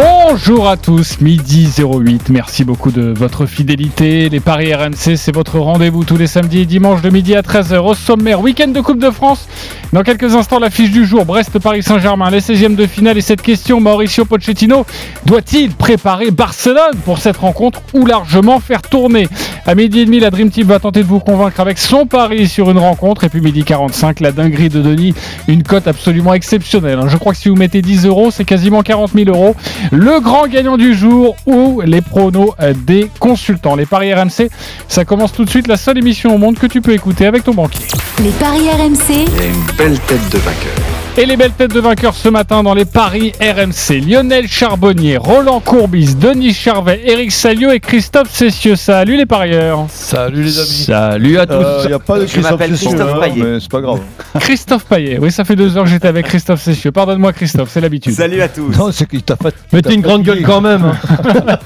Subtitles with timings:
[0.00, 2.28] Bonjour à tous, midi 08.
[2.28, 4.28] Merci beaucoup de votre fidélité.
[4.28, 7.78] Les Paris RMC, c'est votre rendez-vous tous les samedis et dimanches de midi à 13h
[7.78, 8.40] au sommaire.
[8.40, 9.48] Week-end de Coupe de France.
[9.92, 13.18] Dans quelques instants, l'affiche du jour Brest-Paris-Saint-Germain, les 16e de finale.
[13.18, 14.86] Et cette question, Mauricio Pochettino
[15.26, 19.26] doit-il préparer Barcelone pour cette rencontre ou largement faire tourner?
[19.66, 22.46] À midi et demi, la Dream Team va tenter de vous convaincre avec son pari
[22.46, 23.24] sur une rencontre.
[23.24, 25.14] Et puis midi 45, la dinguerie de Denis,
[25.48, 27.00] une cote absolument exceptionnelle.
[27.08, 29.56] Je crois que si vous mettez 10 euros, c'est quasiment 40 000 euros
[29.90, 32.54] le grand gagnant du jour ou les pronos
[32.86, 33.76] des consultants.
[33.76, 34.48] Les paris RMC,
[34.88, 37.44] ça commence tout de suite, la seule émission au monde que tu peux écouter avec
[37.44, 37.86] ton banquier.
[38.22, 39.10] Les paris RMC.
[39.10, 41.07] Il y a une belle tête de vainqueur.
[41.20, 44.00] Et les belles têtes de vainqueurs ce matin dans les paris RMC.
[44.06, 48.76] Lionel Charbonnier, Roland Courbis, Denis Charvet, Eric Salio et Christophe Cessieux.
[48.76, 49.86] Salut les parieurs.
[49.88, 50.68] Salut les amis.
[50.86, 51.64] Salut à tous.
[51.82, 53.42] Il n'y a pas de Je m'appelle Christophe Payet.
[53.42, 53.98] mais c'est pas grave.
[54.38, 55.18] Christophe Payet.
[55.20, 56.92] Oui, ça fait deux heures que j'étais avec Christophe Cessieux.
[56.92, 58.12] Pardonne-moi Christophe, c'est l'habitude.
[58.14, 58.70] Salut à tous.
[58.78, 59.52] Non, c'est qu'il t'a fait.
[59.72, 60.84] Mais t'es une grande gueule quand même.
[60.84, 61.58] hein.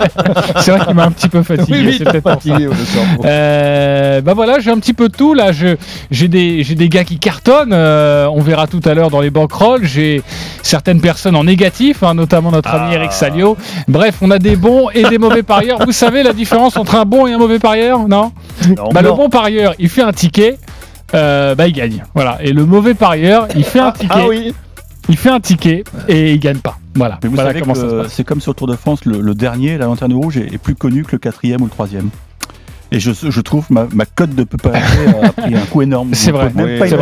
[0.62, 1.66] C'est vrai qu'il m'a un petit peu fatigué.
[1.78, 2.36] Oui, oui, c'est peut-être pour ça.
[2.36, 3.22] fatigué, le cerveau.
[3.26, 5.52] Euh, bah voilà, j'ai un petit peu de tout là.
[5.52, 5.76] Je-
[6.10, 7.72] J'ai des, j'ai des gars qui cartonnent.
[7.74, 9.30] euh, on verra tout à l'heure dans les
[9.82, 10.22] J'ai
[10.62, 13.56] certaines personnes en négatif, hein, notamment notre ami Eric Salio.
[13.88, 15.78] Bref, on a des bons et des mauvais parieurs.
[15.84, 18.32] Vous savez la différence entre un bon et un mauvais parieur Non?
[18.76, 18.88] Non.
[18.92, 20.58] Bah, Le bon parieur, il fait un ticket.
[21.14, 22.38] euh, bah il gagne, voilà.
[22.40, 24.54] Et le mauvais parieur, il fait un ticket, Ah oui.
[25.08, 26.78] il fait un ticket et il gagne pas.
[26.94, 27.18] Voilà.
[27.22, 28.12] Mais vous voilà savez comment ça se que passe.
[28.12, 30.58] c'est comme sur le Tour de France, le, le dernier, la lanterne rouge, est, est
[30.58, 32.10] plus connu que le quatrième ou le troisième.
[32.92, 34.86] Et je, je trouve ma, ma cote de préparité
[35.22, 36.10] a pris un coup énorme.
[36.14, 36.52] C'est vrai.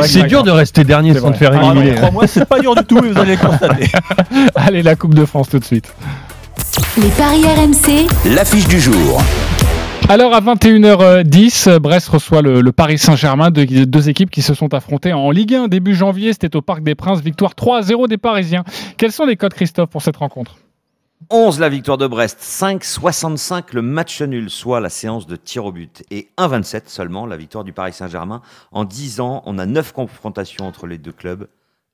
[0.06, 1.96] c'est dur de rester dernier C'est sans te faire Ah éliminer.
[2.26, 3.86] c'est pas dur du tout, et vous allez le constater.
[4.54, 5.92] Allez, la Coupe de France tout de suite.
[6.96, 8.06] Les paris RMC.
[8.34, 9.22] L'affiche du jour.
[10.08, 14.72] Alors à 21h10, Brest reçoit le, le Paris Saint-Germain, deux, deux équipes qui se sont
[14.74, 16.32] affrontées en Ligue 1 début janvier.
[16.32, 18.64] C'était au Parc des Princes, victoire 3-0 des Parisiens.
[18.96, 20.56] Quels sont les codes, Christophe, pour cette rencontre?
[21.28, 25.70] 11 la victoire de Brest, 5,65 le match nul, soit la séance de tir au
[25.70, 28.40] but, et 1,27 seulement la victoire du Paris Saint-Germain.
[28.72, 31.46] En 10 ans, on a 9 confrontations entre les deux clubs,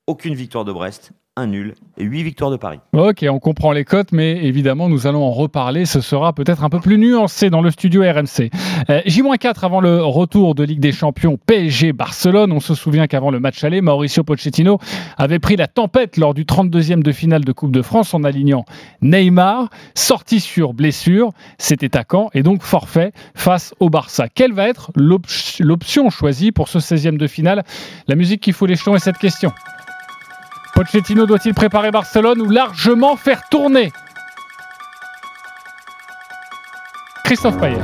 [0.07, 2.79] aucune victoire de Brest, un nul et 8 victoires de Paris.
[2.93, 5.85] Ok, on comprend les cotes, mais évidemment, nous allons en reparler.
[5.85, 8.49] Ce sera peut-être un peu plus nuancé dans le studio RMC.
[8.89, 12.51] Euh, J-4 avant le retour de Ligue des Champions PSG Barcelone.
[12.51, 14.79] On se souvient qu'avant le match aller, Mauricio Pochettino
[15.17, 18.65] avait pris la tempête lors du 32e de finale de Coupe de France en alignant
[19.03, 24.27] Neymar, sorti sur blessure, c'était à Caen et donc forfait face au Barça.
[24.27, 25.27] Quelle va être l'op-
[25.59, 27.63] l'option choisie pour ce 16e de finale?
[28.07, 29.51] La musique qui fout les est cette question.
[30.77, 33.91] Pochettino doit-il préparer Barcelone ou largement faire tourner
[37.23, 37.79] Christophe Payet.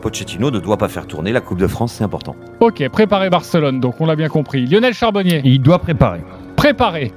[0.00, 2.36] Pochettino ne doit pas faire tourner la Coupe de France, c'est important.
[2.60, 4.66] Ok, préparer Barcelone, donc on l'a bien compris.
[4.66, 6.22] Lionel Charbonnier, Il doit préparer.
[6.54, 7.12] préparer.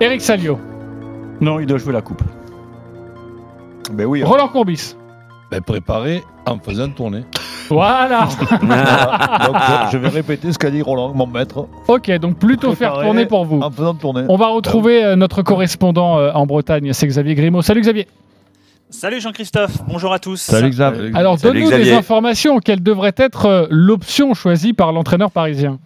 [0.00, 0.58] Eric Salio,
[1.40, 2.22] Non, il doit jouer la coupe.
[3.92, 4.24] Ben oui.
[4.24, 4.96] Roland Courbis.
[5.52, 7.24] Ben préparé en faisant tourner.
[7.68, 8.28] Voilà.
[9.46, 9.56] Donc
[9.92, 13.44] je, vais répéter ce qu'a dit Roland, mon maître, ok, donc plutôt faire tourner pour
[13.44, 13.60] vous.
[13.60, 14.24] en faisant tourner.
[14.28, 17.62] On va retrouver euh, notre correspondant euh, en Bretagne, c'est Xavier Grimaud.
[17.62, 18.06] Salut Xavier.
[18.90, 20.36] Salut Jean-Christophe, bonjour à tous.
[20.40, 21.12] Salut Xav.
[21.14, 21.94] Alors donne-nous des Xavier.
[21.94, 22.58] informations.
[22.58, 25.78] Quelle devrait être euh, l'option choisie par l'entraîneur parisien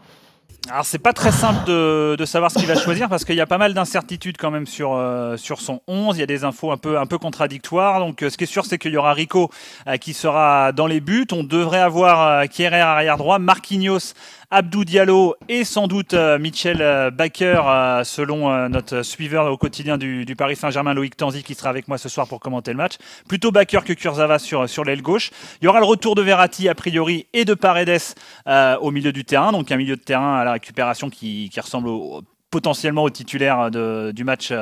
[0.68, 3.40] Alors c'est pas très simple de, de savoir ce qu'il va choisir parce qu'il y
[3.40, 6.16] a pas mal d'incertitudes quand même sur, euh, sur son 11.
[6.16, 8.00] Il y a des infos un peu, un peu contradictoires.
[8.00, 9.50] Donc euh, ce qui est sûr c'est qu'il y aura Rico
[9.86, 11.28] euh, qui sera dans les buts.
[11.30, 14.14] On devrait avoir Kierer arrière droit, Marquinhos,
[14.56, 19.98] Abdou Diallo et sans doute euh, Michel euh, Baker euh, selon notre suiveur au quotidien
[19.98, 22.78] du, du Paris Saint-Germain Loïc Tanzi qui sera avec moi ce soir pour commenter le
[22.78, 22.94] match.
[23.28, 25.30] Plutôt Baker que Kurzawa sur, sur l'aile gauche.
[25.60, 28.00] Il y aura le retour de Verratti a priori et de Paredes
[28.48, 31.60] euh, au milieu du terrain, donc un milieu de terrain à la récupération qui, qui
[31.60, 34.52] ressemble au potentiellement au titulaire de- du match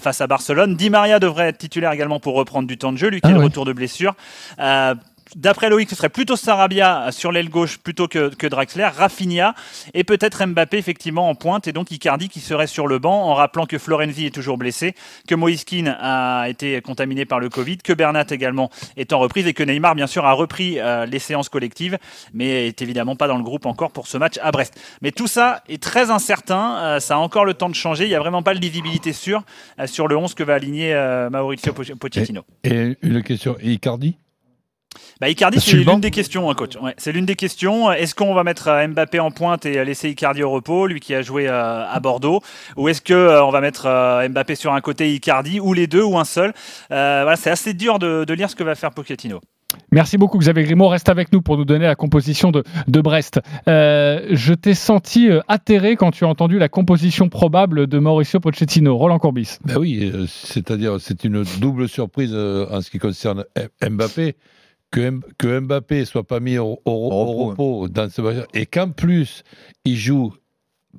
[0.00, 0.76] face à Barcelone.
[0.76, 3.30] Di Maria devrait être titulaire également pour reprendre du temps de jeu, lui qui Ah
[3.30, 3.44] est de ouais.
[3.44, 4.14] retour de blessure.
[4.60, 4.94] Euh,
[5.36, 9.54] D'après Loïc, ce serait plutôt Sarabia sur l'aile gauche plutôt que, que Draxler, Rafinha
[9.94, 11.68] et peut-être Mbappé effectivement en pointe.
[11.68, 14.94] Et donc Icardi qui serait sur le banc en rappelant que Florenzi est toujours blessé,
[15.28, 19.54] que Moiskin a été contaminé par le Covid, que Bernat également est en reprise et
[19.54, 21.98] que Neymar bien sûr a repris euh, les séances collectives
[22.34, 24.80] mais est évidemment pas dans le groupe encore pour ce match à Brest.
[25.02, 28.08] Mais tout ça est très incertain, euh, ça a encore le temps de changer, il
[28.08, 29.42] n'y a vraiment pas de visibilité sûre
[29.78, 30.94] euh, sur le 11 que va aligner
[31.30, 32.42] Mauricio Poch- Pochettino.
[32.64, 34.16] Et une question, et Icardi?
[35.20, 36.76] Bah, Icardi, c'est le banc l'une des questions, hein, coach.
[36.80, 37.92] Ouais, c'est l'une des questions.
[37.92, 41.14] Est-ce qu'on va mettre euh, Mbappé en pointe et laisser Icardi au repos, lui qui
[41.14, 42.40] a joué euh, à Bordeaux,
[42.76, 45.86] ou est-ce que euh, on va mettre euh, Mbappé sur un côté Icardi, ou les
[45.86, 46.54] deux, ou un seul?
[46.90, 49.40] Euh, Voilà, c'est assez dur de, de lire ce que va faire Pochettino.
[49.92, 50.88] Merci beaucoup Xavier Grimaud.
[50.88, 53.40] Reste avec nous pour nous donner la composition de, de Brest.
[53.68, 58.96] Euh, je t'ai senti atterré quand tu as entendu la composition probable de Mauricio Pochettino.
[58.96, 59.58] Roland Courbis.
[59.64, 63.44] Ben oui, c'est-à-dire c'est une double surprise en ce qui concerne
[63.86, 64.34] Mbappé.
[64.90, 67.44] Que, que Mbappé soit pas mis au, au- au repos,
[67.78, 69.44] repos dans ce match et qu'en plus
[69.84, 70.32] il joue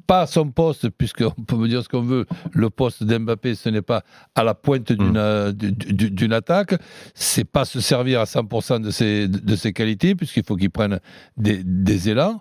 [0.08, 3.68] pas à son poste, puisqu'on peut me dire ce qu'on veut, le poste d'Mbappé, ce
[3.68, 4.04] n'est pas
[4.36, 6.76] à la pointe d'une euh, du- d'une attaque,
[7.14, 11.02] c'est pas se servir à 100% de ses, de ses qualités, puisqu'il faut qu'il prenne
[11.36, 12.40] des, des élans.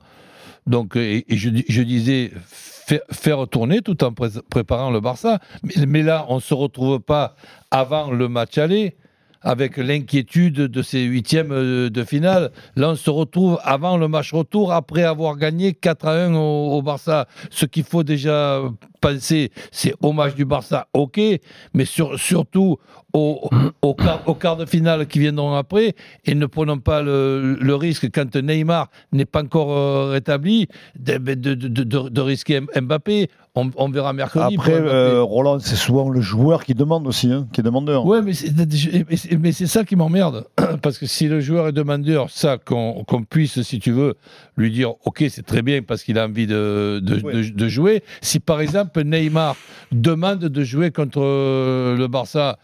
[0.68, 5.00] Donc, et, et je, dis- je disais, faire, faire tourner tout en pré- préparant le
[5.00, 5.40] Barça.
[5.64, 7.34] Mais, mais là, on ne se retrouve pas
[7.72, 8.94] avant le match aller
[9.42, 12.50] avec l'inquiétude de ces huitièmes euh, de finale.
[12.76, 16.82] Là, on se retrouve avant le match retour, après avoir gagné 4 à 1 au,
[16.82, 17.26] Barça.
[17.50, 18.62] Ce qu'il faut déjà
[19.00, 21.20] penser, c'est au match du Barça, ok,
[21.74, 22.78] mais sur- surtout
[23.12, 23.48] au,
[23.82, 27.74] au, quart, au quart de finale qui viendront après, et ne prenons pas le, le
[27.74, 30.68] risque, quand Neymar n'est pas encore euh, rétabli,
[30.98, 33.28] de, de, de- de- risquer Mbappé.
[33.56, 34.54] On, on verra mercredi.
[34.54, 38.06] Après, euh, Roland, c'est souvent le joueur qui demande aussi, hein, qui est demandeur.
[38.06, 38.52] Ouais, mais c'est,
[39.38, 40.44] mais ça qui m'emmerde.
[40.82, 44.14] Parce que si le joueur est demandeur, ça, qu'on, qu'on puisse, si tu veux,
[44.56, 47.32] lui dire Ok, c'est très bien parce qu'il a envie de, de, Ouais.
[47.34, 48.04] de- de jouer.
[48.20, 49.56] Si par exemple Neymar
[49.90, 52.56] demande de jouer contre euh, le Barça,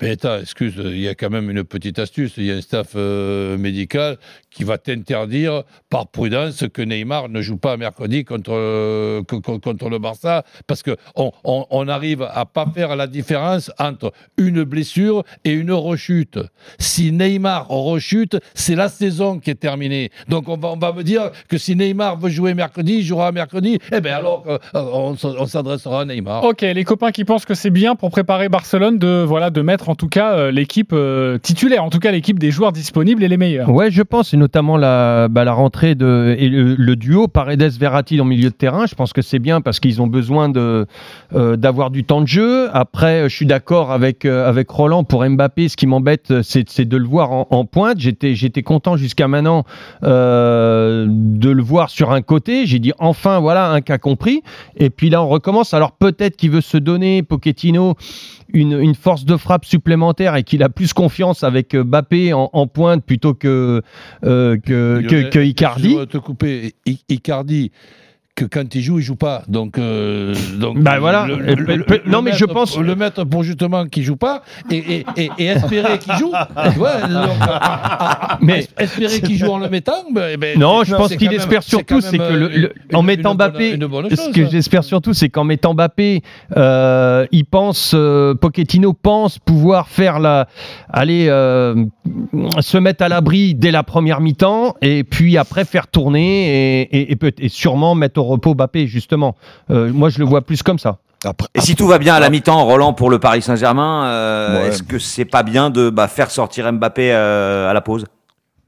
[0.00, 2.34] eh attends, excuse, il y a quand même une petite astuce.
[2.36, 4.16] Il y a un staff euh, médical
[4.50, 9.58] qui va t'interdire, par prudence, que Neymar ne joue pas mercredi contre, euh, co- co-
[9.58, 14.62] contre le Barça, parce qu'on on, on arrive à pas faire la différence entre une
[14.64, 16.38] blessure et une rechute.
[16.78, 20.10] Si Neymar rechute, c'est la saison qui est terminée.
[20.28, 23.32] Donc on va, on va me dire que si Neymar veut jouer mercredi, il jouera
[23.32, 25.16] mercredi, eh bien alors euh, on
[25.46, 26.44] s'adressera à Neymar.
[26.44, 29.73] Ok, les copains qui pensent que c'est bien pour préparer Barcelone de voilà de mettre
[29.88, 33.28] en tout cas euh, l'équipe euh, titulaire, en tout cas l'équipe des joueurs disponibles et
[33.28, 33.68] les meilleurs.
[33.68, 38.24] Ouais, je pense, et notamment la, bah, la rentrée de, et le, duo Paredes-Verratti le
[38.24, 38.86] milieu de terrain.
[38.86, 40.86] Je pense que c'est bien parce qu'ils ont besoin euh,
[41.56, 42.68] d'avoir du temps de jeu.
[42.72, 45.68] Après, je suis d'accord avec, avec Roland pour Mbappé.
[45.68, 47.98] Ce qui m'embête, c'est, de le voir en, en pointe.
[47.98, 49.64] J'étais, j'étais content jusqu'à maintenant
[50.02, 52.66] de le voir sur un côté.
[52.66, 54.42] J'ai dit enfin, voilà, un cas compris.
[54.76, 55.74] Et puis là, on recommence.
[55.74, 57.94] Alors peut-être qu'il veut se donner, Pochettino,
[58.52, 62.50] une, une force de frappe supplémentaire et qu'il a plus confiance avec euh, Mbappé en,
[62.52, 63.82] en pointe plutôt que,
[64.24, 65.96] euh, que, que, Icardi.
[65.96, 66.74] de te couper.
[66.86, 67.72] I- Icardi,
[68.36, 69.42] que quand il joue, il joue pas.
[69.46, 71.24] Donc, euh, donc Bah voilà.
[71.86, 74.42] Peut- non, mais je mettre- pense- le mettre pour justement qu'il joue pas
[74.72, 76.32] et, et, et, et espérer qu'il joue.
[76.76, 80.04] Vois, donc, ah, Mais- espérer qu'il joue en le mettant.
[80.12, 83.02] ben, eh ben, Non, je pense qu'il espère surtout, c'est que le, le- une- en
[83.02, 83.78] mettant Mbappé,
[84.10, 84.50] ce que ça.
[84.50, 86.22] j'espère surtout, c'est qu'en mettant Mbappé,
[86.56, 90.48] euh, il pense, euh, Pochettino pense pouvoir faire la,
[90.92, 91.84] aller euh,
[92.58, 97.48] se mettre à l'abri dès la première mi-temps et puis après faire tourner et, et
[97.48, 99.36] sûrement mettre au repos Mbappé justement.
[99.70, 100.98] Euh, moi, je le vois plus comme ça.
[101.24, 104.60] Après, Et si tout va bien à la mi-temps, Roland, pour le Paris Saint-Germain, euh,
[104.62, 104.68] Ouais.
[104.68, 108.04] est-ce que c'est pas bien de bah, faire sortir Mbappé euh, à la pause?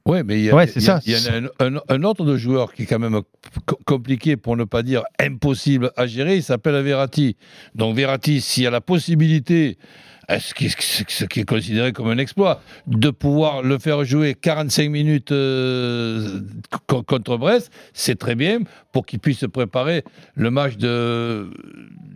[0.06, 1.00] Ouais, mais il y a, Ouais, y a- ça.
[1.04, 3.20] il y en a un, un- un autre de joueur qui est quand même
[3.66, 7.36] co- compliqué, pour ne pas dire impossible à gérer, il s'appelle Verratti.
[7.74, 9.82] Donc Verratti, s'il y a la possibilité, euh,
[10.28, 14.90] ce qui, ce qui est considéré comme un exploit, de pouvoir le faire jouer 45
[14.90, 16.40] minutes euh,
[16.88, 18.58] co- contre Brest, c'est très bien
[18.93, 20.02] pour qu'il puisse préparer
[20.35, 21.50] le match de,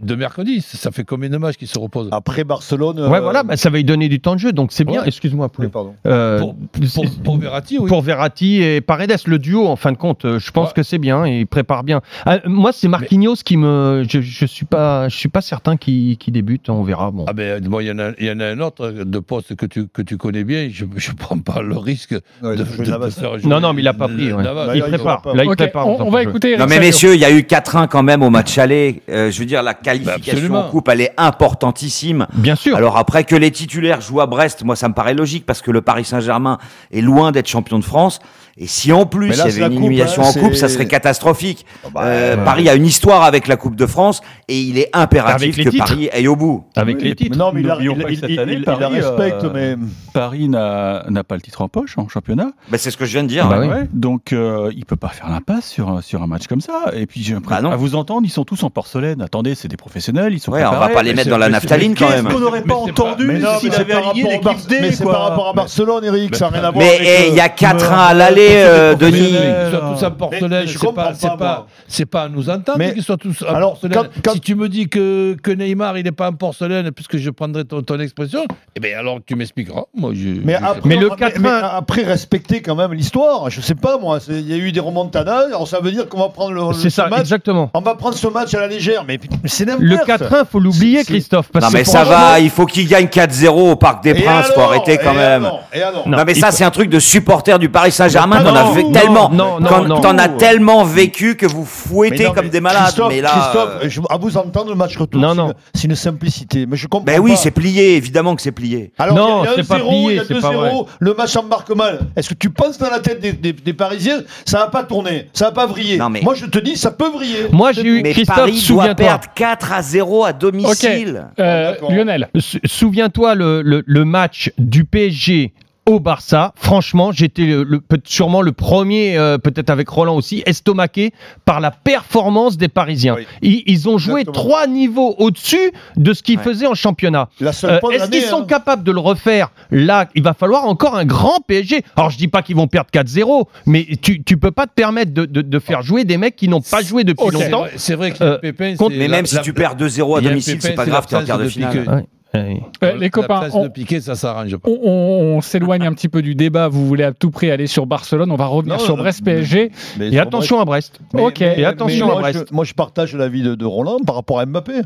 [0.03, 0.61] de mercredi.
[0.61, 2.09] Ça fait combien de matchs qu'il se repose?
[2.13, 2.99] Après Barcelone.
[3.01, 5.05] Ouais, euh, voilà, bah, ça va lui donner du temps de jeu, donc c'est bien.
[5.05, 5.69] Excuse-moi, oui, Poulet.
[5.69, 5.95] pardon.
[6.07, 7.89] Euh, pour, pour, pour Verratti, oui.
[7.89, 10.75] Pour Verratti et Paredes, le duo, en fin de compte, euh, je pense Ouais.
[10.77, 12.01] que c'est bien et il prépare bien.
[12.27, 14.05] Ah, moi, c'est Marquinhos qui me.
[14.09, 16.69] Je, je suis pas, je suis pas certain qu'il qu'il débute.
[16.71, 17.11] On verra.
[17.11, 17.25] Bon.
[17.29, 19.55] Ah ben, moi, il y, en a- il y en a un autre de poste
[19.57, 20.69] que tu, que tu connais bien.
[20.71, 23.83] Je ne prends pas le risque Ouais, de, de de- faire jouer non, non, mais
[23.83, 24.33] il a pas pris.
[24.33, 24.43] ouais.
[24.75, 25.23] Il il prépare.
[25.35, 26.57] Là, il on, on va écouter.
[26.57, 29.03] Non mais messieurs, il y a eu 4-1 quand même au match aller.
[29.09, 30.67] Euh, je veux dire, la qualification absolument.
[30.67, 32.27] en coupe, elle est importantissime.
[32.35, 32.77] Bien sûr.
[32.77, 35.71] Alors après que les titulaires jouent à Brest, moi ça me paraît logique parce que
[35.71, 36.59] le Paris Saint-Germain
[36.93, 38.21] est loin d'être champion de France.
[38.59, 40.87] Et si en plus il y avait une coupe, élimination hein, en coupe, ça serait
[40.87, 41.65] catastrophique.
[41.95, 42.45] bah, Euh, ouais.
[42.45, 45.85] Paris a une histoire avec la Coupe de France et il est impératif que titres.
[45.87, 46.65] Paris aille au bout.
[46.77, 47.39] Avec Oui, les titres.
[47.39, 49.01] Non, mais il, la- N'oublions il, pas que il- cette il- année, il la Paris,
[49.01, 49.77] respecte, euh, mais
[50.13, 52.51] Paris n'a pas le titre en poche en championnat.
[52.71, 53.49] Ben, c'est ce que je viens de dire.
[53.49, 53.67] Bah ouais.
[53.69, 53.73] oui.
[53.75, 56.91] Ouais, donc euh, il peut pas faire l'impasse sur, sur un match comme ça.
[56.95, 59.23] Et puis j'ai l'impression- Bah à vous entendre, ils sont tous en porcelaine.
[59.23, 61.95] Attendez, c'est des professionnels, ils sont Ouais, on va pas les mettre dans la naphtaline
[61.97, 62.33] c'est- quand qu'est-ce même.
[62.33, 66.05] qu'on n'aurait pas entendu s'il avait aligné l'équipe D, mais c'est par rapport à Barcelone,
[66.05, 66.85] Eric, ça n'a rien à voir.
[66.85, 69.71] Mais eh, il y euh, a 4-1 me- à l'aller est, euh, Mais Denis Qu'ils
[69.71, 72.93] soient tous en porcelaine, c'est comprends pas, c'est pas, c'est pas à nous entendre Mais-
[72.95, 73.95] qu'ils soient tous en alors, porcelaine.
[73.95, 77.17] quand- quand- Si tu me dis que, que Neymar, il n'est pas en porcelaine, puisque
[77.17, 78.45] je prendrai ton, ton expression,
[78.77, 79.83] eh bien alors tu m'expliqueras.
[79.95, 83.51] Moi, je, Mais je- après, Mais le mais- 4-1 mais après, respecter quand même l'histoire.
[83.51, 84.19] Je sais pas, moi.
[84.29, 85.47] Il y a eu des remontadas.
[85.47, 87.21] Alors, ça veut dire qu'on va prendre le, le- C'est ça, ce match.
[87.21, 87.71] exactement.
[87.75, 89.05] On va prendre ce match à la légère.
[89.07, 91.49] Mais, mais c'est n'importe Le 4-1, faut l'oublier, C'est- Christophe.
[91.53, 94.61] Parce Non mais ça va, il faut qu'il gagne 4-0 au Parc des Princes, faut
[94.61, 95.43] alors arrêter quand même.
[95.43, 98.57] Non, mais il ça faut- c'est un truc de supporter du Paris Saint-Germain Non, qu'on
[98.57, 102.25] a non, vu non, tellement, non, non, t'en as tellement vécu que vous Mais fouettez
[102.25, 102.85] non, comme mais des malades.
[102.85, 105.47] Christophe, mais là, Christophe, euh, je- à vous entendre le match retour, Non, c'est non.
[105.49, 106.67] une- c'est une simplicité.
[106.67, 108.93] Mais je comprends ben oui, c'est plié, évidemment que c'est plié.
[108.99, 110.71] Alors, Non, c'est un pas 0, plié, il y a c'est 2 pas vrai.
[110.71, 112.01] 0, le match embarque mal.
[112.17, 115.29] Est-ce que tu penses dans la tête des, des- des Parisiens, ça va pas tourner,
[115.33, 117.47] ça va pas vriller Non, mais- Moi, je te dis, ça peut vriller.
[117.53, 121.27] Moi, j'ai eu Mais Christophe, Paris doit perdre 4 à 0 à domicile.
[121.39, 121.91] Euh, d'accord.
[121.93, 122.29] Lionel.
[122.65, 125.53] Souviens-toi le, le- le match du PSG
[125.87, 126.53] au Barça.
[126.57, 131.13] Franchement, j'étais le, le- sûrement le premier, euh, peut-être avec Roland aussi, estomaqué
[131.45, 133.15] par la performance des Parisiens.
[133.17, 133.27] Oui.
[133.43, 134.45] Ils, ils ont joué Exactement.
[134.45, 136.45] trois niveaux au-dessus de ce qu'ils Ouais.
[136.45, 137.29] faisaient en championnat.
[137.43, 137.51] Euh,
[137.93, 138.47] Est-ce qu'ils sont hein.
[138.47, 139.51] capables de le refaire?
[139.71, 141.83] Là, il va falloir encore un grand PSG.
[141.97, 145.13] Alors, je dis pas qu'ils vont perdre 4-0, mais tu, tu peux pas te permettre
[145.13, 147.25] de, de- de faire jouer des mecs qui n'ont pas joué depuis.
[147.33, 147.61] C'est longtemps.
[147.63, 150.17] vrai- C'est vrai que Euh, Pépin, contre- Mais la- même si la- tu perds 2-0
[150.17, 151.85] à domicile, c'est pas grave, t'es en l'absence quart de finale.
[151.85, 152.05] que- Ouais.
[152.35, 154.69] Euh, les copains, on, de Piqué, ça s'arrange pas.
[154.71, 156.69] on- on- on s'éloigne un petit peu du débat.
[156.69, 158.31] Vous voulez à tout prix aller sur Barcelone.
[158.31, 159.73] On va revenir Non, sur Brest PSG.
[159.99, 161.01] Mais Et attention à Brest.
[161.13, 161.41] Mais- Ok.
[161.41, 162.47] mais- Et attention mais à moi, Brest.
[162.49, 164.81] je, moi, je partage l'avis de, de Roland par rapport à Mbappé.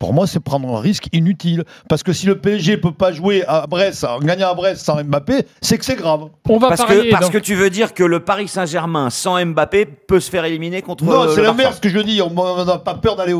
[0.00, 1.62] Pour moi, c'est prendre un risque inutile.
[1.88, 5.00] Parce que si le PSG peut pas jouer à Brest, en gagnant à Brest sans
[5.04, 6.22] Mbappé, c'est que c'est grave.
[6.48, 9.44] On va Parce, parier que, parce que tu veux dire que le Paris Saint-Germain sans
[9.44, 12.20] Mbappé peut se faire éliminer contre non, euh, c'est le l'inverse que je dis.
[12.22, 13.34] On n'a pas peur d'aller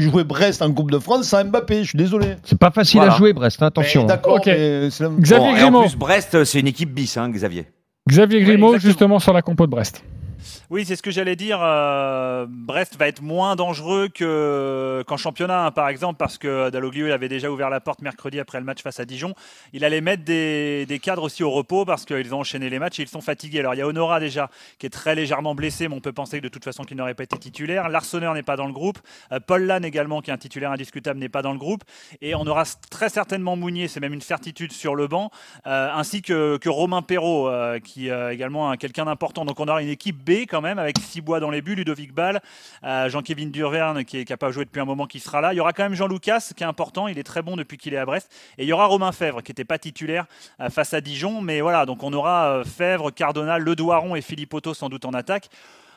[0.00, 1.84] jouer Brest en Coupe de France sans Mbappé.
[1.84, 2.36] Je suis désolé.
[2.42, 3.12] C'est pas facile Voilà.
[3.12, 3.62] à jouer, Brest.
[3.62, 4.00] hein, Attention.
[4.02, 5.80] Mais D'accord, c'est Xavier Bon, et en Grimaud.
[5.82, 7.66] plus, Brest, c'est une équipe bis, hein, Xavier.
[8.08, 10.02] Xavier Grimaud, justement, sur la compo de Brest.
[10.70, 11.58] Oui, c'est ce que j'allais dire.
[11.62, 17.06] euh, Brest va être moins dangereux que- qu'en championnat, hein, par exemple, parce que Dalloglio
[17.06, 19.34] il avait déjà ouvert la porte mercredi après le match face à Dijon.
[19.72, 23.02] Il allait mettre des, cadres aussi au repos parce qu'ils ont enchaîné les matchs et
[23.02, 23.60] ils sont fatigués.
[23.60, 26.38] Alors il y a Honora déjà qui est très légèrement blessé, mais on peut penser
[26.38, 27.88] que de toute façon qu'il n'aurait pas été titulaire.
[27.88, 28.98] Larsonneur n'est pas dans le groupe.
[29.32, 31.82] Euh, Paul Lannes également, qui est un titulaire indiscutable, n'est pas dans le groupe.
[32.20, 35.30] Et on aura très certainement Mounier, c'est même une certitude sur le banc,
[35.66, 37.50] euh, ainsi que, que Romain Perrault,
[37.82, 39.44] qui est également un- quelqu'un d'important.
[39.44, 42.40] Donc on aura une équipe B quand même, avec Cibois dans les buts, Ludovic Ball,
[42.84, 45.54] euh, Jean-Kévin Durverne, qui capable de jouer depuis un moment, qui sera là.
[45.54, 47.78] Il y aura quand même Jean Lucas, qui est important, il est très bon depuis
[47.78, 48.30] qu'il est à Brest.
[48.58, 50.26] Et il y aura Romain Fèvre, qui n'était pas titulaire
[50.60, 51.40] euh, face à Dijon.
[51.40, 55.06] Mais voilà, donc on aura euh, Fèvre, Cardona, Le Doiron et Philippe Otto sans doute
[55.06, 55.48] en attaque.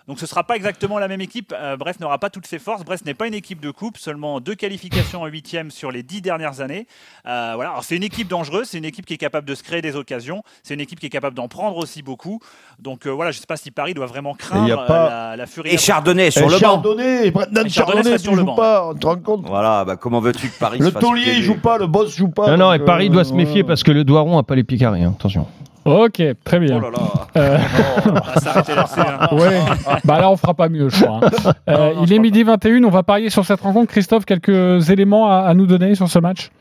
[0.07, 1.53] Donc ce ne sera pas exactement la même équipe.
[1.57, 2.83] Euh, Brest n'aura pas toutes ses forces.
[2.83, 6.21] Brest n'est pas une équipe de coupe, seulement deux qualifications en huitième sur les dix
[6.21, 6.87] dernières années.
[7.27, 7.71] Euh, voilà.
[7.71, 9.95] Alors c'est une équipe dangereuse, c'est une équipe qui est capable de se créer des
[9.95, 12.39] occasions, c'est une équipe qui est capable d'en prendre aussi beaucoup.
[12.79, 15.05] Donc euh, voilà, je ne sais pas si Paris doit vraiment craindre y a pas-
[15.05, 15.69] euh, la, la furie.
[15.69, 16.57] Et Chardonnay sur Et le banc.
[16.59, 20.19] Chardonnay, Et Chardonnay Chardonnay, sur le banc, pas, on te rend compte Voilà, bah, comment
[20.19, 22.49] veux-tu que Paris Le taulier, piéger joue pas, le boss joue pas.
[22.51, 23.67] Non, non, et Paris euh, doit se méfier voilà.
[23.67, 25.03] parce que le Doiron a pas les pieds carrés.
[25.03, 25.45] hein, Attention.
[25.85, 26.77] Ok, très bien.
[26.77, 27.27] Oh là là.
[27.37, 27.57] Euh,
[28.05, 28.99] On va s'arrêter là-dessus,
[29.35, 29.59] ouais.
[30.03, 31.21] bah là, on fera pas mieux, je crois.
[31.23, 31.51] hein.
[31.69, 32.83] Euh, il est midi 21.
[32.83, 33.91] On va parier sur cette rencontre.
[33.91, 36.51] Christophe, quelques éléments à, à nous donner sur ce match?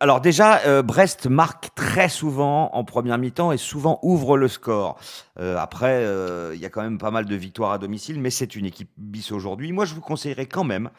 [0.00, 4.96] Alors déjà, euh, Brest marque très souvent en première mi-temps et souvent ouvre le score.
[5.40, 8.30] Euh, après, euh, il y a quand même pas mal de victoires à domicile, mais
[8.30, 9.72] c'est une équipe bis aujourd'hui.
[9.72, 10.90] Moi, je vous conseillerais quand même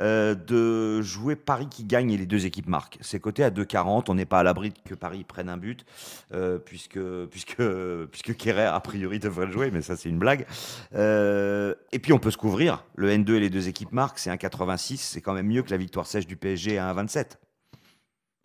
[0.00, 2.96] euh, de jouer Paris qui gagne et les deux équipes marquent.
[3.02, 4.04] C'est coté à 2,40.
[4.08, 5.84] On n'est pas à l'abri que Paris prenne un but,
[6.64, 7.00] puisque,
[7.30, 7.62] puisque,
[8.10, 10.46] puisque Kerrer, a priori, devrait le jouer, mais ça, c'est une blague.
[10.94, 12.84] Et puis, on peut se couvrir.
[12.96, 14.96] Le N2 et les deux équipes marquent, c'est 1,86.
[14.96, 17.36] C'est quand même mieux que la victoire sèche du PSG à 1,27.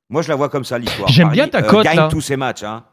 [0.10, 1.08] Moi, je la vois comme ça, l'histoire.
[1.10, 2.08] J'aime bien ta euh, cote, gagne là.
[2.10, 2.64] tous ses matchs.
[2.64, 2.84] Hein.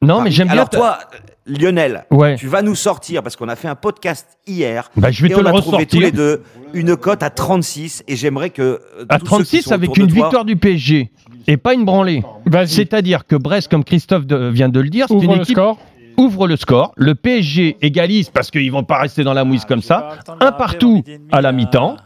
[0.00, 0.54] Non, mais j'aime bien.
[0.54, 0.98] Alors, ta- toi,
[1.46, 2.36] Lionel, Ouais.
[2.36, 5.34] tu vas nous sortir, parce qu'on a fait un podcast hier, Bah, je vais et
[5.34, 6.00] te on le a trouvé tous ressortir.
[6.00, 6.42] les deux
[6.72, 8.62] une cote à 36, et j'aimerais que.
[8.62, 11.10] euh, À tous ceux qui 36 sont avec une toi- victoire du PSG
[11.46, 12.22] et pas une branlée.
[12.66, 15.78] C'est-à-dire que Brest, comme Christophe de- vient de le dire, c'est ouvre une équipe score.
[16.16, 16.92] ouvre le score.
[16.96, 20.10] Le PSG égalise parce qu'ils vont pas rester dans la mouise comme ça.
[20.40, 21.96] Un partout à la mi-temps.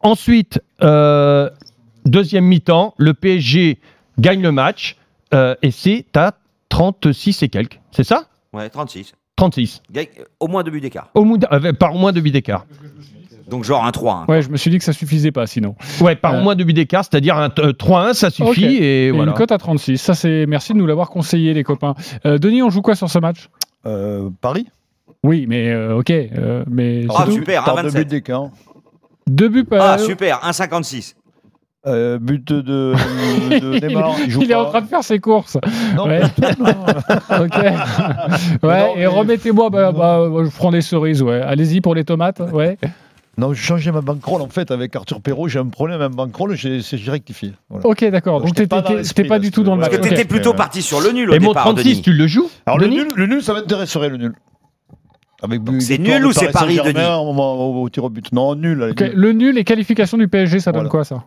[0.00, 1.48] Ensuite, euh,
[2.04, 3.78] deuxième mi-temps, le PSG
[4.18, 4.96] gagne le match
[5.34, 6.34] euh, et c'est à
[6.68, 7.80] 36 et quelques.
[7.90, 8.24] C'est ça?
[8.52, 9.12] Ouais, 36.
[9.36, 9.82] 36.
[9.90, 11.08] Gagne- euh, Au moins deux buts d'écart.
[11.14, 12.66] Au moins, euh, par au moins deux buts d'écart.
[13.48, 14.14] Donc, genre un 3.
[14.14, 14.24] hein.
[14.28, 15.74] Ouais, je me suis dit que ça suffisait pas sinon.
[16.00, 16.40] Ouais, par Euh.
[16.40, 18.50] au moins deux buts d'écart, c'est-à-dire un euh, 3-1, ça suffit.
[18.50, 18.58] Ok.
[18.72, 19.32] Et, Et voilà.
[19.32, 19.98] une cote à 36.
[19.98, 21.94] Ça, c'est merci de nous l'avoir conseillé, les copains.
[22.24, 23.48] Euh, Denis, on joue quoi sur ce match?
[23.84, 24.68] Euh, Paris
[25.24, 26.10] Oui, mais euh, ok.
[26.10, 27.94] euh, mais Ah, super, Par deux 1,27.
[27.98, 28.44] buts d'écart.
[29.26, 29.66] Deux buts.
[29.72, 31.14] Ah, euh, super, 1,56.
[31.84, 32.60] Euh, but de,
[33.50, 34.14] de Neymar.
[34.24, 35.58] Il, joue il est en train de faire ses courses.
[35.96, 36.20] Non, Ouais.
[36.20, 36.66] non.
[37.44, 37.56] Ok.
[37.56, 37.72] ouais,
[38.62, 41.40] Non, et remettez-moi, bah, bah, je prends des cerises, ouais.
[41.40, 42.78] Allez-y pour les tomates, ouais.
[43.38, 45.48] Non, j'ai changé ma bankroll en fait avec Arthur Perrault.
[45.48, 47.52] J'ai un problème avec ma bankroll, j'ai c'est- j'ai rectifié.
[47.70, 47.86] Voilà.
[47.86, 48.42] Ok, d'accord.
[48.42, 49.90] Donc pas c'était pas du tout dans le match.
[49.90, 52.02] Parce que t'étais plutôt parti sur le nul au Et mon départ, 36, Denis.
[52.02, 54.34] tu le joues Alors le nul, le nul, ça m'intéresserait le nul.
[55.42, 58.82] Avec c'est nul ou c'est Paris, Denis au, au, au tir au but Non, nul.
[58.82, 59.12] allez, Ok, nul.
[59.14, 60.90] Le nul et qualification du PSG, ça donne Voilà.
[60.90, 61.24] quoi ça?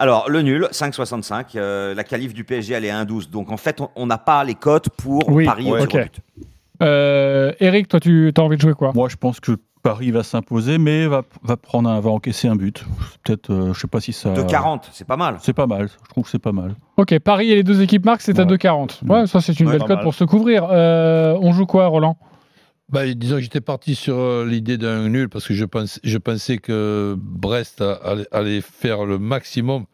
[0.00, 1.56] Alors, le nul, 5,65.
[1.56, 3.28] euh, la qualif du PSG, elle est 1,12.
[3.30, 6.04] Donc, en fait, on- n'a pas les cotes pour Oui, Paris ouais, tir au ok.
[6.10, 6.20] but.
[6.82, 8.92] euh, Eric, toi, tu as envie de jouer quoi?
[8.94, 9.52] Moi, je pense que
[9.82, 12.82] Paris va s'imposer, mais va, va prendre un, va encaisser un but.
[13.24, 14.30] Peut-être, euh, je sais pas si ça.
[14.32, 15.36] De 40, c'est pas mal.
[15.40, 15.88] C'est pas mal.
[15.88, 16.74] Je trouve que c'est pas mal.
[16.96, 18.48] Ok, Paris et les deux équipes marquent, c'est à Ouais.
[18.48, 19.00] 2,40.
[19.06, 20.66] Ouais, ça c'est une Ouais, belle cote pour se couvrir.
[20.70, 22.16] Euh, on joue quoi, Roland?
[22.90, 26.18] Bah, disons que j'étais parti sur euh, l'idée d'un nul parce que je, pense, je
[26.18, 29.84] pensais que Brest allait, allait faire le maximum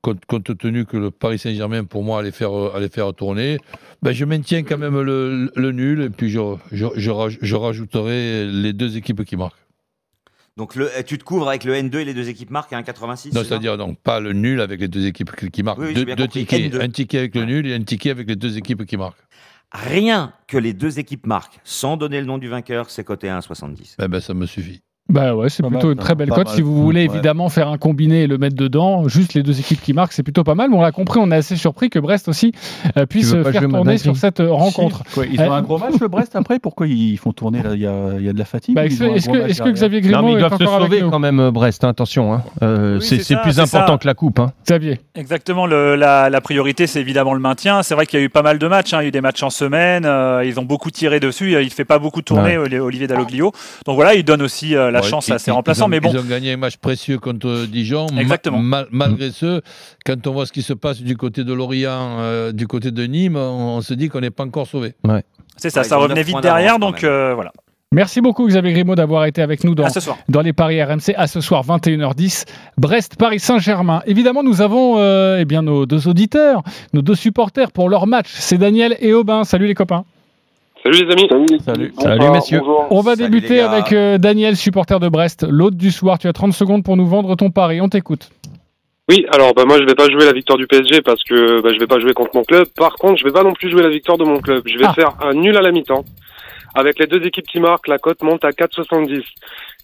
[0.00, 3.58] compte, compte tenu que le Paris Saint-Germain, pour moi, allait faire, euh, allait faire tourner.
[4.02, 6.40] Bah, je maintiens quand même le, le nul et puis je,
[6.72, 9.56] je, je, raj- je rajouterai les deux équipes qui marquent.
[10.56, 13.34] Donc, le, tu te couvres avec le N2 et les deux équipes marquent à 1,86
[13.34, 15.78] Non, c'est-à-dire donc pas le nul avec les deux équipes qui, marquent.
[15.78, 16.74] Oui, oui, deux tickets.
[16.74, 16.82] N2.
[16.82, 19.22] Un ticket avec le nul et un ticket avec les deux équipes qui marquent.
[19.72, 23.38] Rien que les deux équipes marquent, sans donner le nom du vainqueur, c'est coté à
[23.38, 23.96] 1,70.
[24.02, 24.82] Eh ben, ça me suffit.
[25.12, 26.48] Bah ouais, c'est plutôt mal, une très non, belle cote.
[26.48, 27.14] Si vous voulez Ouais.
[27.14, 30.22] évidemment faire un combiné et le mettre dedans, juste les deux équipes qui marquent, c'est
[30.22, 30.70] plutôt pas mal.
[30.70, 32.52] Mais on l'a compris, on est assez surpris que Brest aussi
[32.96, 35.02] euh, puisse faire tourner sur cette euh, rencontre.
[35.08, 36.58] Si, quoi, ils ont un gros match, le Brest, après?
[36.58, 38.98] Pourquoi ils font tourner Il y a, il y a de la fatigue Bah, est-ce
[39.62, 41.84] que, Xavier Non, Grimaud mais ils est doivent se encore sauver quand même, euh, Brest.
[41.84, 42.42] hein, attention, hein.
[42.62, 43.98] Euh, Oui, c'est plus important ça.
[43.98, 44.38] que la coupe.
[44.38, 44.52] hein.
[44.64, 47.82] Xavier Exactement, le- la, la priorité c'est évidemment le maintien.
[47.82, 48.98] C'est vrai qu'il y a eu pas mal de matchs, hein.
[49.00, 51.70] il y a eu des matchs en semaine, euh, ils ont beaucoup tiré dessus, il
[51.70, 53.52] fait pas beaucoup tourner Oli- Olivier Dalloglio.
[53.86, 55.86] Donc voilà, il donne aussi euh, la Ouais, chance ils- à ses remplaçants.
[55.86, 58.06] ont- mais bon, Ils ont gagné un match précieux contre Dijon.
[58.18, 58.58] Exactement.
[58.58, 59.60] mal- malgré ce,
[60.06, 63.04] quand on voit ce qui se passe du côté de Lorient, euh, du côté de
[63.04, 64.94] Nîmes, on, on se dit qu'on n'est pas encore sauvé.
[65.56, 66.78] c'est ça, Ouais, ça revenait vite derrière.
[66.78, 67.52] Donc euh, voilà,
[67.94, 70.16] Merci beaucoup Xavier Grimaud d'avoir été avec nous dans, à ce soir.
[70.30, 72.46] dans les paris RMC à ce soir 21h10
[72.78, 74.00] Brest Paris Saint-Germain.
[74.06, 76.62] Évidemment, nous avons euh, eh bien nos deux auditeurs,
[76.94, 78.28] nos deux supporters pour leur match.
[78.32, 79.44] C'est Daniel et Aubin.
[79.44, 80.04] Salut les copains.
[80.82, 81.60] Salut les amis.
[81.64, 81.92] Salut.
[81.98, 82.58] Salut, messieurs.
[82.60, 82.86] Bonjour.
[82.90, 86.18] On va Salut, débuter avec euh, Daniel, supporter de Brest, l'hôte du soir.
[86.18, 87.80] Tu as 30 secondes pour nous vendre ton pari.
[87.80, 88.30] On t'écoute.
[89.08, 91.70] Oui, alors bah moi je vais pas jouer la victoire du PSG parce que bah,
[91.74, 92.66] je vais pas jouer contre mon club.
[92.76, 94.62] Par contre, je vais pas non plus jouer la victoire de mon club.
[94.64, 94.92] Je vais Ah.
[94.94, 96.04] faire un nul à la mi-temps.
[96.74, 99.22] Avec les deux équipes qui marquent, la cote monte à 4,70.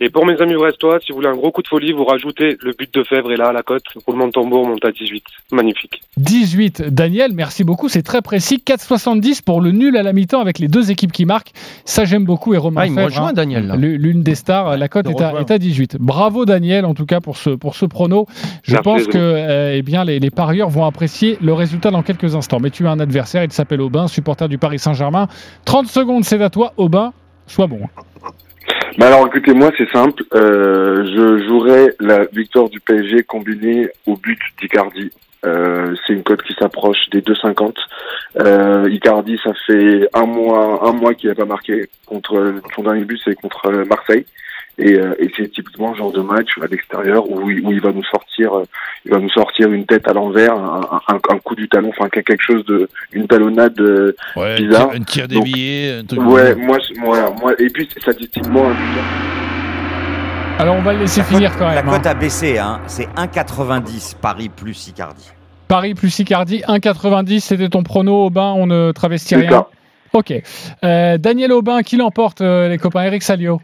[0.01, 2.57] Et pour mes amis brestois, si vous voulez un gros coup de folie, vous rajoutez
[2.63, 5.25] le but de Fèvre et là la cote roulement de tambour monte à 18.
[5.51, 6.01] Magnifique.
[6.19, 6.83] 18.
[6.95, 7.89] Daniel, merci beaucoup.
[7.89, 8.63] C'est très précis.
[8.65, 11.51] 4,70 pour le nul à la mi-temps avec les deux équipes qui marquent.
[11.85, 12.55] Ça, j'aime beaucoup.
[12.55, 13.73] Et Romain Ah, Fèvre, rejoint, hein, Daniel.
[13.77, 15.41] L'une des stars, la cote te est à, rejoins.
[15.41, 15.97] est à 18.
[15.99, 18.27] Bravo Daniel, en tout cas pour ce, pour ce prono.
[18.63, 21.91] Je Merci, pense les que euh, eh bien, les, les parieurs vont apprécier le résultat
[21.91, 22.61] dans quelques instants.
[22.61, 25.27] Mais tu as un adversaire, il s'appelle Aubin, supporter du Paris Saint-Germain.
[25.65, 26.73] 30 secondes, c'est à toi.
[26.79, 27.13] Aubin,
[27.47, 27.81] sois bon.
[28.97, 34.17] Bah alors écoutez, moi c'est simple, euh, je jouerai la victoire du PSG combinée au
[34.17, 35.11] but d'Icardi.
[35.45, 37.75] Euh, c'est une cote qui s'approche des 2,50.
[38.41, 43.05] Euh, Icardi, ça fait un mois, un mois qu'il n'a pas marqué contre son dernier
[43.05, 44.27] but, c'est contre Marseille.
[44.81, 47.81] Et, euh, et c'est typiquement le genre de match à l'extérieur où, il- où il
[47.81, 48.65] va nous sortir, euh,
[49.05, 52.09] il va nous sortir une tête à l'envers, un, un, un coup du talon, enfin
[52.09, 54.91] quelque chose de, une talonnade euh, Ouais, Bizarre.
[54.91, 58.67] tir, un tir Donc, dévié, un truc Ouais, comme moi, voilà, moi, et puis statistiquement.
[60.61, 61.89] Alors, on va le laisser La finir cote- quand La même.
[61.89, 61.93] hein.
[61.99, 62.81] cote a baissé, hein.
[62.87, 65.31] c'est 1,90 Paris plus Icardi.
[65.69, 67.41] Paris plus Icardi, 1,90.
[67.41, 68.53] C'était ton prono, Aubin.
[68.57, 69.51] On ne travestit rien.
[69.51, 69.69] ça.
[70.15, 70.33] Ok.
[70.85, 73.03] Euh, Daniel Aubin, qui l'emporte, euh, les copains?
[73.05, 73.61] Eric Salio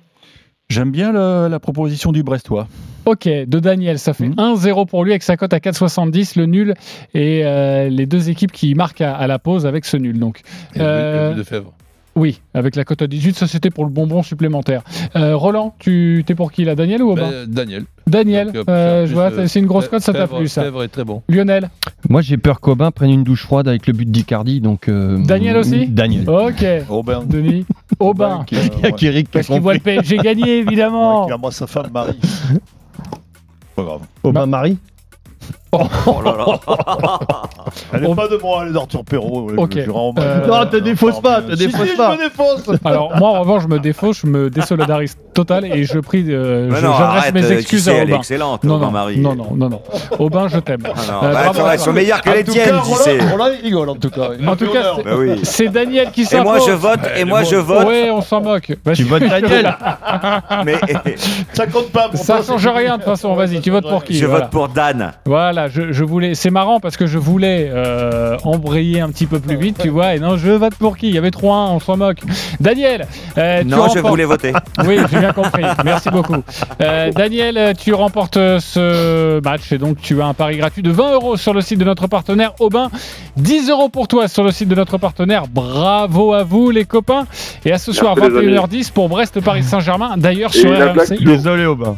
[0.70, 2.66] J'aime bien le- la proposition du Brestois.
[3.05, 4.35] Ok, de Daniel, ça fait Mhm.
[4.38, 6.74] 1-0 pour lui avec sa cote à 4,70, le nul
[7.12, 10.18] et euh, les deux équipes qui marquent à, à la pause avec ce nul.
[10.18, 10.40] Donc,
[10.74, 11.74] Et le but- Euh, le but de Fèvre.
[12.16, 14.83] Oui, avec la cote à 18, ça c'était pour le bonbon supplémentaire.
[15.16, 17.31] Euh, Roland, tu t'es pour qui là, Daniel ou Aubin?
[17.31, 17.85] Ben, Daniel.
[18.07, 20.46] Daniel, Donc, euh, euh, plus, je vois, euh, c'est une grosse cote, ça t'a plu
[20.46, 20.64] ça.
[20.66, 21.22] Est très bon.
[21.29, 21.70] Lionel,
[22.09, 24.61] Moi, j'ai peur qu'Aubin prenne une douche froide avec le but d'Icardi.
[24.61, 25.87] Donc, euh, Daniel aussi?
[25.88, 26.29] Daniel.
[26.29, 26.64] ok.
[26.88, 27.24] Robin.
[27.27, 27.64] Denis,
[27.98, 28.44] Aubin.
[28.46, 28.61] Qui, euh,
[29.00, 29.81] Il y a Parce qu'il voit le.
[29.81, 31.24] PSG gagner, évidemment.
[31.27, 32.18] embrasse sa femme Marie.
[33.74, 34.00] Pas grave.
[34.22, 34.79] Aubin Marie?
[36.07, 36.77] Oh là là.
[37.93, 39.49] Elle n'est On- pas de moi, elle est d'Arthur Perrault.
[39.51, 39.79] je- Ok.
[39.85, 40.25] je rends hommage.
[40.25, 42.13] Euh, Non, te défausse pas, te Si, défausse si, pas.
[42.13, 42.79] Je me défausse.
[42.85, 46.69] Alors moi en revanche je me défausse, je me désolidarise total et je prie, euh,
[46.71, 48.19] Mais je- non, j'adresse arrête, mes euh, excuses tu sais, à elle est Aubin.
[48.21, 49.19] excellente, Non, Aubin non, Marie.
[49.19, 49.83] non, non, non, non.
[50.19, 50.83] Aubin, je t'aime.
[50.85, 51.69] Ah non, Euh, bah, bravo.
[51.73, 53.19] elles sont meilleures que En les tout tiennes, cas, tu sais.
[53.31, 54.29] Roland, il rigole en tout cas.
[54.39, 55.41] Il En tout cas, c'est- Bah oui.
[55.43, 56.45] c'est Daniel qui Et s'impose.
[56.45, 58.73] moi je vote, et moi je vote, Ouais, on s'en moque.
[58.85, 58.97] Vas-y.
[58.97, 59.75] Tu votes Daniel
[60.65, 60.75] mais
[61.53, 62.09] Ça compte pas.
[62.09, 63.35] Pour Ça toi, change c'est- rien de toute façon.
[63.35, 64.45] Vas-y, tu votes pour qui je voilà.
[64.45, 65.13] vote pour Dan.
[65.25, 66.35] Voilà, voilà, je, je voulais.
[66.35, 70.14] C'est marrant parce que je voulais euh, embrayer un petit peu plus vite, tu vois.
[70.14, 71.09] Et non, je vote pour qui?
[71.09, 72.18] Il y avait 3-1, on s'en moque.
[72.61, 73.07] Daniel
[73.38, 74.53] euh, tu Non, je voulais voter.
[74.87, 75.62] Oui, j'ai bien compris.
[75.85, 76.42] Merci beaucoup.
[76.81, 81.12] Euh, Daniel, tu remportes ce match et donc tu as un pari gratuit de 20
[81.12, 82.90] euros sur le site de notre partenaire Aubin.
[83.37, 85.44] 10 euros pour toi sur le site de notre partenaire.
[85.48, 87.27] Bravo à vous, les copains.
[87.64, 90.16] Et à ce soir, Merci, les 21h10 pour Brest-Paris Saint-Germain.
[90.16, 91.24] D'ailleurs, sur la RMC.
[91.24, 91.96] Désolé, Aubin.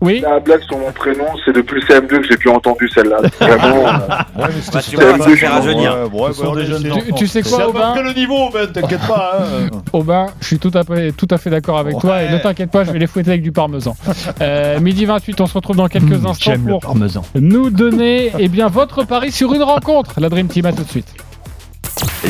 [0.00, 0.20] Oui.
[0.20, 3.16] La blague sur mon prénom, c'est depuis le CM2 que j'ai plus entendu celle-là.
[3.40, 3.88] Vraiment.
[3.88, 3.96] euh, Ouais,
[4.36, 5.50] mais Bah, tu vois, super ça va faire dur.
[5.50, 5.96] rajeunir.
[6.12, 7.00] Ouais, ouais, Ce sont ouais, des jeunes c'est- enfants.
[7.06, 9.38] Tu- tu sais quoi, C'est à peu Aubin près le niveau, Ben, t'inquiète pas.
[9.40, 9.70] hein.
[9.92, 12.70] Aubin, je suis tout à fait, tout à fait d'accord avec toi et ne t'inquiète
[12.70, 13.96] pas, je vais les fouetter avec du parmesan.
[14.42, 17.22] Euh, midi 28, on se retrouve dans quelques Mmh, instants J'aime le pour parmesan.
[17.34, 20.20] nous donner eh bien, votre pari sur une rencontre.
[20.20, 21.08] La Dream Team, à tout de suite.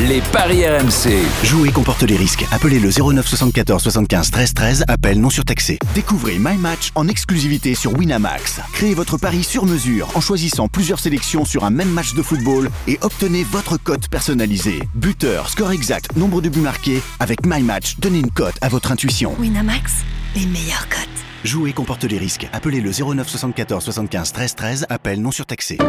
[0.05, 1.25] Les paris RMC.
[1.43, 2.45] Jouer comporte les risques.
[2.51, 4.85] Appelez le 09 74 75 13 13.
[4.87, 5.79] Appel non surtaxé.
[5.95, 8.59] Découvrez My Match en exclusivité sur Winamax.
[8.73, 12.69] Créez votre pari sur mesure en choisissant plusieurs sélections sur un même match de football
[12.87, 14.83] et obtenez votre cote personnalisée.
[14.93, 17.01] Buteur, score exact, nombre de buts marqués.
[17.19, 19.35] Avec My Match, donnez une cote à votre intuition.
[19.39, 19.93] Winamax,
[20.35, 21.09] les meilleures cotes.
[21.43, 22.47] Jouer comporte les risques.
[22.53, 24.85] Appelez le 09 74 75 13 13.
[24.89, 25.79] Appel non surtaxé.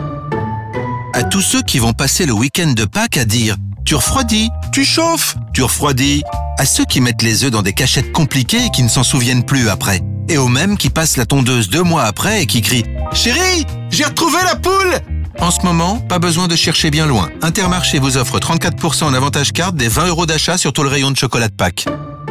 [1.12, 3.57] À tous ceux qui vont passer le week-end de Pâques à dire
[3.88, 6.22] tu refroidis, tu chauffes, tu refroidis.
[6.59, 9.46] À ceux qui mettent les œufs dans des cachettes compliquées et qui ne s'en souviennent
[9.46, 10.03] plus après.
[10.29, 14.05] Et aux mêmes qui passent la tondeuse deux mois après et qui crient Chérie, j'ai
[14.05, 15.01] retrouvé la poule
[15.38, 17.31] En ce moment, pas besoin de chercher bien loin.
[17.40, 21.11] Intermarché vous offre 34% en avantage carte des 20 euros d'achat sur tout le rayon
[21.11, 21.87] de chocolat de Pâques.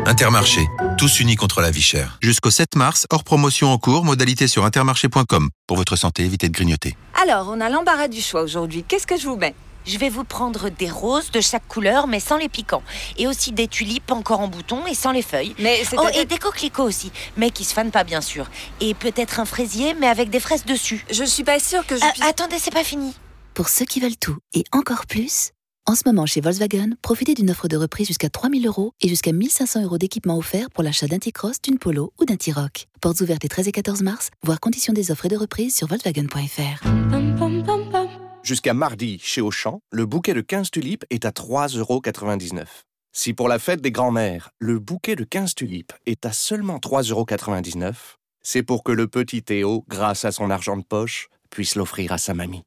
[0.05, 0.61] Intermarché,
[0.99, 2.19] tous unis contre la vie chère.
[2.21, 5.49] Jusqu'au 7 mars, hors promotion en cours, modalité sur intermarché.com.
[5.65, 6.95] Pour votre santé, évitez de grignoter.
[7.19, 8.85] Alors, on a l'embarras du choix aujourd'hui.
[8.87, 9.55] Qu'est-ce que je vous mets?
[9.87, 12.83] Je vais vous prendre des roses de chaque couleur, mais sans les piquants.
[13.17, 15.55] Et aussi des tulipes encore en bouton et sans les feuilles.
[15.59, 18.49] Mais Oh, et des coquelicots aussi, mais qui se fanent pas, bien sûr.
[18.81, 21.05] Et peut-être un fraisier, mais avec des fraises dessus.
[21.09, 22.25] Je suis pas sûre que je Euh, puisse...
[22.25, 23.13] Attendez, c'est pas fini.
[23.53, 25.51] Pour ceux qui veulent tout et encore plus,
[25.87, 29.31] en ce moment chez Volkswagen, profitez d'une offre de reprise jusqu'à 3000 euros et jusqu'à
[29.31, 32.87] 1500 euros d'équipement offert pour l'achat d'un T-Cross, d'une Polo ou d'un T-Roc.
[33.01, 35.87] Portes ouvertes les 13 et 14 mars, voir conditions des offres et de reprise sur
[35.87, 36.83] Volkswagen.fr.
[38.47, 42.63] Jusqu'à mardi, chez Auchan, le bouquet de 15 tulipes est à 3,99€.
[43.11, 47.93] Si pour la fête des grands-mères, le bouquet de 15 tulipes est à seulement 3,99€,
[48.41, 52.17] c'est pour que le petit Théo, grâce à son argent de poche, puisse l'offrir à
[52.17, 52.63] sa mamie.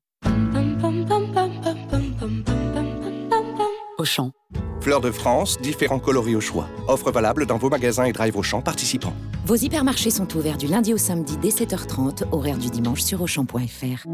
[3.96, 4.32] Auchan.
[4.82, 6.68] Fleurs de France, différents coloris au choix.
[6.88, 9.14] Offre valable dans vos magasins et drive Auchan participants.
[9.46, 14.06] Vos hypermarchés sont ouverts du lundi au samedi dès 7h30, horaire du dimanche sur Auchan.fr.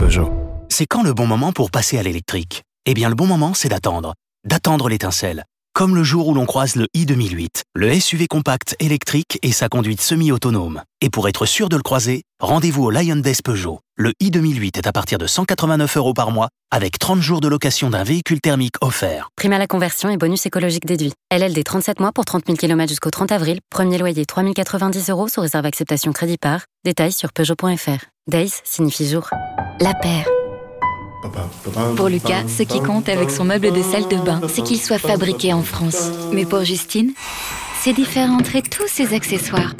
[0.00, 0.53] Peugeot.
[0.76, 2.64] C'est quand le bon moment pour passer à l'électrique?
[2.84, 4.14] Eh bien, le bon moment, c'est d'attendre.
[4.44, 5.44] D'attendre l'étincelle.
[5.72, 10.00] Comme le jour où l'on croise le i2008, le SUV compact électrique et sa conduite
[10.00, 10.82] semi-autonome.
[11.00, 13.78] Et pour être sûr de le croiser, rendez-vous au Lion Days Peugeot.
[13.96, 17.90] Le i2008 est à partir de 189 euros par mois, avec 30 jours de location
[17.90, 19.28] d'un véhicule thermique offert.
[19.36, 21.12] Prime à la conversion et bonus écologique déduit.
[21.30, 23.60] LLD 37 mois pour 30 000 km jusqu'au 30 avril.
[23.70, 26.62] Premier loyer 3 090 euros sous réserve acceptation crédit par.
[26.84, 28.06] Détails sur Peugeot.fr.
[28.28, 29.30] Days signifie jour.
[29.80, 30.33] La paire.
[31.96, 34.98] Pour Lucas, ce qui compte avec son meuble de salle de bain, c'est qu'il soit
[34.98, 36.10] fabriqué en France.
[36.32, 37.12] Mais pour Justine,
[37.80, 39.74] c'est d'y faire entrer tous ses accessoires.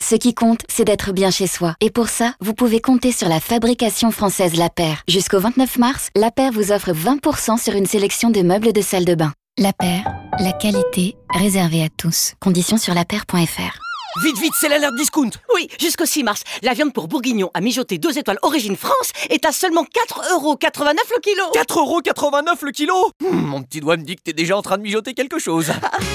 [0.00, 1.74] Ce qui compte, c'est d'être bien chez soi.
[1.80, 5.02] Et pour ça, vous pouvez compter sur la fabrication française La Paire.
[5.08, 9.06] Jusqu'au 29 mars, La Paire vous offre 20% sur une sélection de meubles de salle
[9.06, 9.32] de bain.
[9.56, 10.04] La Paire,
[10.40, 12.34] la qualité réservée à tous.
[12.40, 13.83] Conditions sur lapaire.fr.
[14.22, 17.98] Vite, vite, c'est l'alerte discount Oui, jusqu'au 6 mars, la viande pour bourguignon à mijoter
[17.98, 23.62] 2 étoiles origine France est à seulement 4,89€ le kilo 4,89€ le kilo Hmm, Mon
[23.62, 25.72] petit doigt me dit que t'es déjà en train de mijoter quelque chose.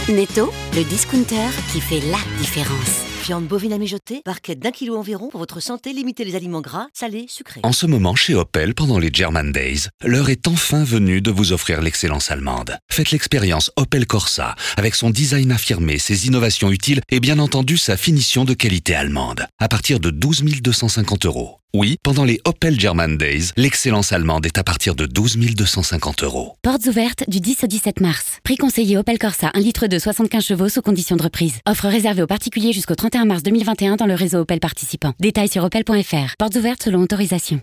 [0.08, 3.09] Netto, le discounter qui fait la différence.
[3.30, 6.88] Viande bovine à mijoter, barquette d'un kilo environ pour votre santé, limitez les aliments gras,
[6.96, 7.60] salés, sucrés.
[7.62, 11.52] En ce moment, chez Opel, pendant les German Days, l'heure est enfin venue de vous
[11.52, 12.80] offrir l'excellence allemande.
[12.92, 17.98] Faites l'expérience Opel Corsa, avec son design affirmé, ses innovations utiles et bien entendu sa
[17.98, 21.60] finition de qualité allemande, à partir de 12 250 euros.
[21.76, 26.56] Oui, pendant les Opel German Days, l'excellence allemande est à partir de 12 250 euros.
[26.64, 28.40] Portes ouvertes du 10 au 17 mars.
[28.44, 31.60] Prix conseillé Opel Corsa, 1 litre de 75 chevaux sous condition de reprise.
[31.68, 35.14] Offre réservée aux particuliers jusqu'au 31 mars 2021 dans le réseau Opel participant.
[35.20, 36.36] Détails sur opel.fr.
[36.40, 37.62] Portes ouvertes selon autorisation.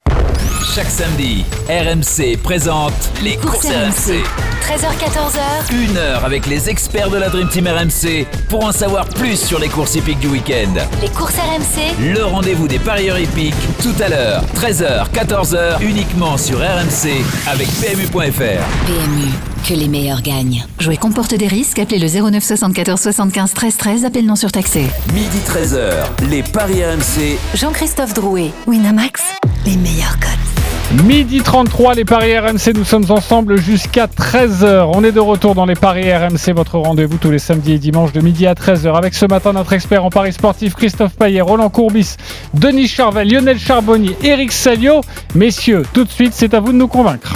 [0.75, 4.23] Chaque samedi, RMC présente les courses, RMC.
[4.61, 5.73] 13h-14h.
[5.73, 9.59] Une heure avec les experts de la Dream Team RMC pour en savoir plus sur
[9.59, 10.73] les courses hippiques du week-end.
[11.01, 12.15] Les courses RMC.
[12.15, 18.87] Le rendez-vous des parieurs hippiques tout à l'heure, 13h, 14h, uniquement sur RMC avec PMU.fr.
[18.87, 19.31] PMU,
[19.69, 20.65] que les meilleurs gagnent.
[20.79, 21.79] Jouer comporte des risques.
[21.79, 24.05] Appelez le 09 74 75 13 13.
[24.05, 24.87] Appel non surtaxé.
[25.13, 27.39] Midi 13h, les paris RMC.
[27.55, 28.51] Jean-Christophe Drouet.
[28.67, 29.23] Winamax,
[29.65, 31.03] les meilleurs cotes.
[31.05, 34.93] Midi 33, les Paris RMC, nous sommes ensemble jusqu'à 13h.
[34.95, 38.13] On est de retour dans les Paris RMC, votre rendez-vous tous les samedis et dimanches
[38.13, 38.97] de midi à 13h.
[38.97, 42.17] Avec ce matin notre expert en Paris sportif Christophe Payet, Roland Courbis,
[42.55, 45.01] Denis Charvet, Lionel Charbonnier, Eric Salio.
[45.35, 47.35] Messieurs, tout de suite, c'est à vous de nous convaincre.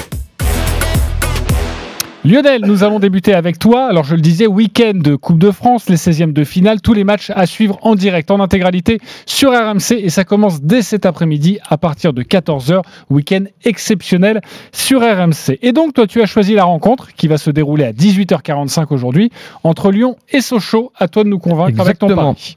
[2.22, 3.86] Lionel, nous allons débuter avec toi.
[3.86, 7.02] Alors je le disais, week-end de Coupe de France, les 16e de finale, tous les
[7.02, 11.60] matchs à suivre en direct, en intégralité sur RMC et ça commence dès cet après-midi
[11.66, 15.58] à partir de 14h, week-end exceptionnel sur RMC.
[15.62, 19.30] Et donc toi tu as choisi la rencontre qui va se dérouler à 18h45 aujourd'hui
[19.64, 20.92] entre Lyon et Sochaux.
[20.98, 22.54] À toi de nous convaincre avec ton pari.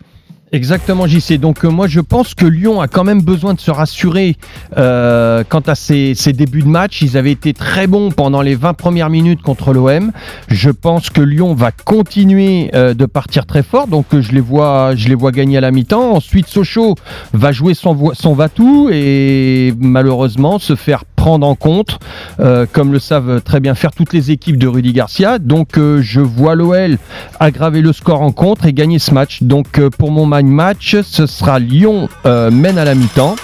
[0.53, 1.39] Exactement, JC.
[1.39, 4.37] Donc euh, moi, je pense que Lyon a quand même besoin de se rassurer
[4.77, 7.01] euh, quant à ses, ses débuts de match.
[7.01, 10.11] Ils avaient été très bons pendant les 20 premières minutes contre l'OM.
[10.49, 13.87] Je pense que Lyon va continuer euh, de partir très fort.
[13.87, 16.11] Donc euh, je les vois, je les vois gagner à la mi-temps.
[16.11, 16.93] Ensuite, Sochaux
[17.33, 21.99] va jouer son, son va-tout et malheureusement se faire prendre en compte,
[22.41, 25.39] euh, comme le savent très bien faire toutes les équipes de Rudy Garcia.
[25.39, 26.97] Donc euh, je vois l'OL
[27.39, 29.41] aggraver le score en contre et gagner ce match.
[29.41, 33.37] Donc euh, pour mon mind match, ce sera Lyon mène à la mi-temps.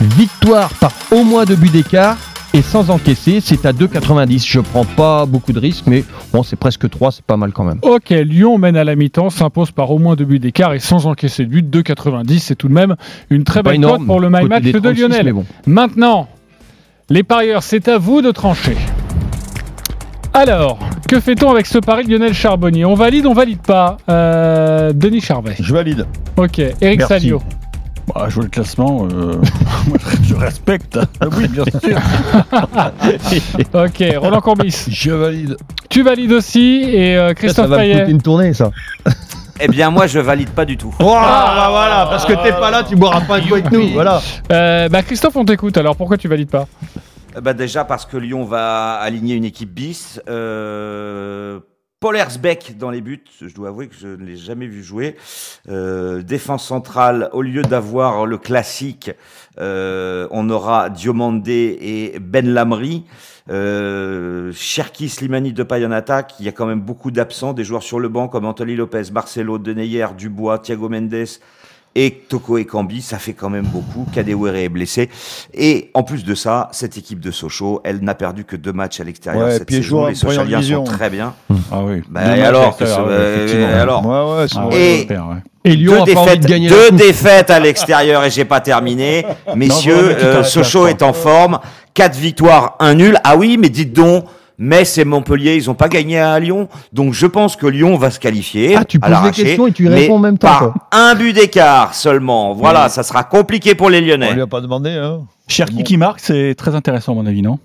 [0.00, 2.16] Victoire par au moins deux buts d'écart
[2.54, 4.46] et sans encaisser, c'est à 2,90.
[4.46, 7.64] Je prends pas beaucoup de risques, mais bon, c'est presque 3, c'est pas mal quand
[7.64, 7.80] même.
[7.82, 11.06] Ok, Lyon mène à la mi-temps, s'impose par au moins deux buts d'écart et sans
[11.06, 12.38] encaisser de but, 2,90.
[12.38, 12.94] C'est tout de même
[13.30, 15.32] une très belle cote pour le my match de 36, Lionel.
[15.32, 15.44] bon.
[15.66, 16.28] Maintenant,
[17.08, 18.76] les parieurs, c'est à vous de trancher.
[20.34, 22.84] Alors, que fait-on avec ce pari de Lionel Charbonnier?
[22.84, 25.54] On valide, on valide pas Euh, Denis Charvet?
[25.58, 26.06] Je valide.
[26.36, 27.06] Ok, Eric Merci.
[27.06, 27.42] Salio.
[28.14, 29.34] Bah, jouer le classement, euh,
[29.88, 30.98] moi, je respecte.
[31.36, 31.98] Oui, bien sûr.
[33.74, 34.84] ok, Roland Courbis.
[34.88, 35.56] Je valide.
[35.88, 38.08] Tu valides aussi et euh, Christophe Payet.
[38.08, 38.70] une tournée, ça.
[39.60, 40.94] Eh bien, moi, je valide pas du tout.
[40.98, 43.88] bah voilà, parce que t'es pas là, tu boiras pas un coup avec nous.
[43.88, 44.20] Voilà.
[44.52, 45.76] Euh, bah Christophe, on t'écoute.
[45.78, 46.66] Alors pourquoi tu valides pas
[47.36, 50.20] Euh, bah, déjà parce que Lyon va aligner une équipe bis.
[50.28, 51.60] Euh,
[51.98, 52.18] Paul
[52.78, 55.16] dans les buts, je dois avouer que je ne l'ai jamais vu jouer.
[55.68, 59.10] Euh, défense centrale, au lieu d'avoir le classique,
[59.58, 63.04] euh, on aura Diomandé et Ben Lamry.
[63.48, 66.34] Euh, Cherki, Slimani, Depay en attaque.
[66.40, 69.10] Il y a quand même beaucoup d'absents, des joueurs sur le banc comme Anthony Lopez,
[69.12, 71.26] Marcelo, Deneyer, Dubois, Thiago Mendes
[71.98, 74.06] et Toko Ekambi, ça fait quand même beaucoup.
[74.14, 75.08] Kadewere est blessé.
[75.54, 79.00] Et en plus de ça, cette équipe de Sochaux, elle n'a perdu que deux matchs
[79.00, 80.06] à l'extérieur Ouais, cette saison.
[80.06, 81.32] Les Sochaliens sont très bien.
[81.72, 82.02] Ah oui.
[82.10, 84.36] Bah, et alors, euh, alors
[84.72, 85.08] Et-
[85.64, 89.26] Lyon deux défaites, de deux défaites à l'extérieur et j'ai pas terminé.
[89.56, 91.58] Messieurs, tu euh, Sochaux est en forme.
[91.94, 93.16] Quatre victoires, un nul.
[93.24, 94.26] Ah oui, mais dites donc,
[94.58, 96.68] Metz et Montpellier, ils ont pas gagné à Lyon.
[96.92, 98.74] Donc je pense que Lyon va se qualifier.
[98.76, 101.32] Ah, tu poses l'arraché, questions et tu mais réponds en même temps, Par un but
[101.34, 102.54] d'écart seulement.
[102.54, 104.34] Voilà, ça sera compliqué pour les On Lyonnais.
[104.34, 104.90] lui a pas demandé.
[104.90, 105.20] Hein.
[105.48, 107.58] Cherki qui marque, c'est très intéressant à mon avis, non?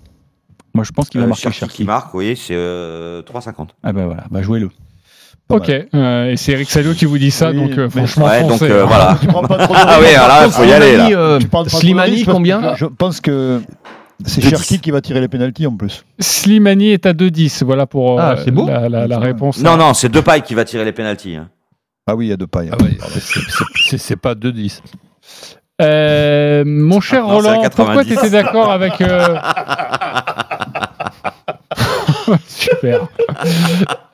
[0.74, 1.76] Moi, je pense qu'il va Euh, marquer Cherki Cherki.
[1.78, 3.68] qui marque, oui, c'est euh, 3,50.
[3.82, 4.70] Ah ben voilà, bah jouez-le.
[5.48, 8.42] Ok, euh, et c'est Eric Salio qui vous dit ça, Oui, donc euh, franchement, Ouais,
[8.42, 8.86] donc euh, hein.
[8.86, 9.18] voilà.
[9.20, 11.04] Tu prends pas trop de Ah oui, alors là, faut y aller là.
[11.08, 13.60] Slimani, euh, Slimani, combien Je pense que
[14.26, 16.04] c'est Cherki qui va tirer les pénalties en plus.
[16.18, 19.58] Slimani est à 2-10, voilà pour euh, Ah, la, la- la réponse.
[19.62, 21.36] Non, non, c'est Depay qui va tirer les pénalties.
[21.36, 21.48] hein.
[22.06, 22.70] Ah oui, il y a deux pailles.
[22.72, 22.96] Ah ouais,
[23.96, 24.80] c'est- pas 2-10.
[25.80, 28.08] Euh, mon cher Non, c'est à Roland, pourquoi 90.
[28.08, 29.00] tu étais d'accord avec.
[29.00, 29.36] euh,
[32.46, 33.08] Super.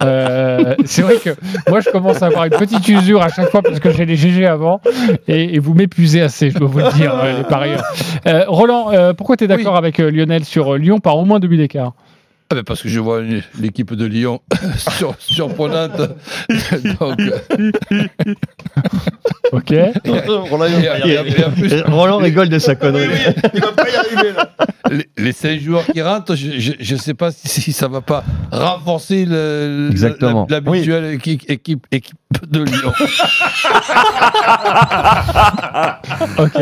[0.02, 1.30] Euh, c'est vrai que
[1.68, 4.16] moi je commence à avoir une petite usure à chaque fois parce que j'ai les
[4.16, 4.80] GG avant
[5.26, 7.82] et, et vous m'épuisez assez, je dois vous le dire, euh, les parieurs.
[8.26, 11.40] Euh, Roland, euh, pourquoi tu es d'accord avec euh, Lionel sur Lyon par au moins
[11.40, 11.92] deux buts d'écart?
[12.50, 14.40] Ah ben parce que je vois une- l'équipe de Lyon
[14.98, 15.98] sur- surprenante.
[17.00, 17.38] Donc, euh,
[19.52, 19.72] Ok.
[21.88, 23.08] Roland, rigole de sa connerie.
[23.54, 24.50] Il va pas y arriver là.
[24.90, 28.24] les, les cinq joueurs qui rentrent, je ne sais pas si, si ça va pas
[28.50, 32.92] renforcer l'habituelle équipe, équipe, équipe de Lyon.
[36.38, 36.60] Ok.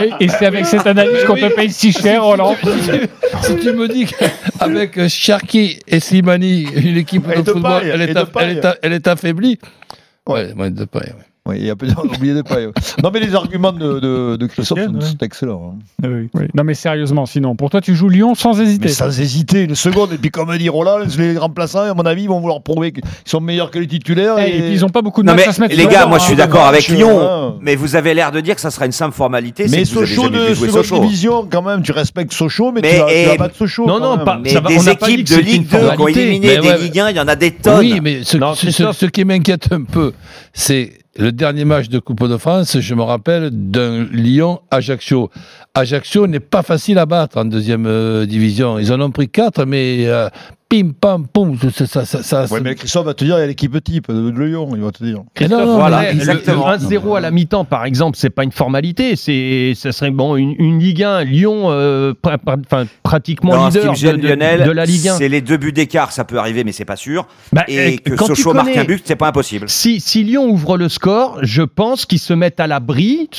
[0.00, 2.54] Et, et c'est avec cette analyse qu'on te paye si cher, Roland.
[2.56, 3.08] si, tu,
[3.42, 9.58] si tu me dis qu'avec Cherki et Slimani, une équipe de football, elle est, affaiblie.
[10.26, 11.24] Ouais, ouais, de paille, ouais.
[11.46, 12.68] Oui, il y a peut-être oublié des pailles.
[13.02, 15.00] Non, mais les arguments de, de, de Christophe sont ouais.
[15.00, 15.74] sont excellents.
[16.02, 16.08] hein.
[16.34, 16.46] Oui.
[16.54, 18.86] Non mais sérieusement, sinon, pour toi tu joues Lyon sans hésiter.
[18.86, 20.12] Mais sans hésiter, une seconde.
[20.12, 23.04] Et puis, comme dit Roland, les remplaçants, à mon avis, ils vont vouloir prouver qu'ils
[23.24, 24.36] sont meilleurs que les titulaires.
[24.38, 25.86] Eh, et puis ils ont pas beaucoup de Non matchs mais à se mettre les
[25.86, 27.54] gars, moi je suis d'accord avec Lyon, hein.
[27.60, 29.66] mais vous avez l'air de dire que ça sera une simple formalité.
[29.70, 33.12] Mais Sochaux de seconde division, quand même, tu respectes Sochaux, mais, Mais, tu, vas, tu
[33.14, 33.86] et- vas battre Sochaux.
[33.86, 34.24] Non, quand non, même.
[34.24, 37.16] pas- Mais des pas équipes de Ligue 2 qui ont éliminé des Ligue 1, il
[37.16, 37.78] y en a des tonnes.
[37.78, 40.12] Oui, mais ce qui m'inquiète un peu,
[40.52, 45.30] c'est le dernier match de Coupe de France, je me rappelle d'un Lyon-Ajaccio.
[45.74, 48.78] Ajaccio n'est pas facile à battre en deuxième euh, division.
[48.78, 50.28] Ils en ont pris quatre, mais euh,
[50.68, 53.44] pim pam poum, ça, ça, ça, ça- Ouais, mais Christophe va te dire, il y
[53.44, 55.22] a l'équipe type de, de Lyon, il va te dire.
[55.34, 56.68] Christophe, non, voilà, mais le- exactement.
[56.68, 59.14] le 1-0 à la mi-temps, par exemple, c'est pas une formalité.
[59.14, 63.68] C'est, ça serait bon une, une Ligue 1, Lyon, euh, pra- pra- enfin, pratiquement Non,
[63.68, 65.14] leader de, de- Lionel, de la Ligue 1.
[65.18, 67.28] c'est les deux buts d'écart, ça peut arriver, mais c'est pas sûr.
[67.52, 69.68] Bah, et euh, que quand Sochaux marque connais- un but, c'est pas impossible.
[69.68, 73.30] Si, si Lyon ouvre le score, je pense qu'ils se mettent à l'abri.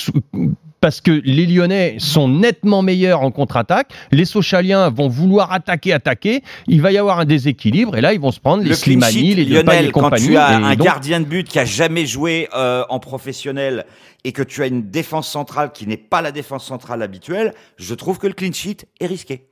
[0.80, 3.92] Parce que les Lyonnais sont nettement meilleurs en contre-attaque.
[4.12, 6.44] Les Sochaliens vont vouloir attaquer, attaquer.
[6.68, 7.96] Il va y avoir un déséquilibre.
[7.98, 10.10] Et là, ils vont se prendre les Le clean Slimani, sheet, les Lionel, et quand
[10.12, 13.86] tu as un donc- gardien de but qui a jamais joué euh, en professionnel
[14.24, 17.94] et que tu as une défense centrale qui n'est pas la défense centrale habituelle, je
[17.96, 19.48] trouve que le clean sheet est risqué.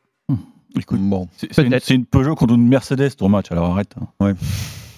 [0.77, 1.29] Écoute, bon.
[1.37, 3.95] c'est une, Peugeot contre une Mercedes ton match, alors arrête.
[4.19, 4.33] Ouais.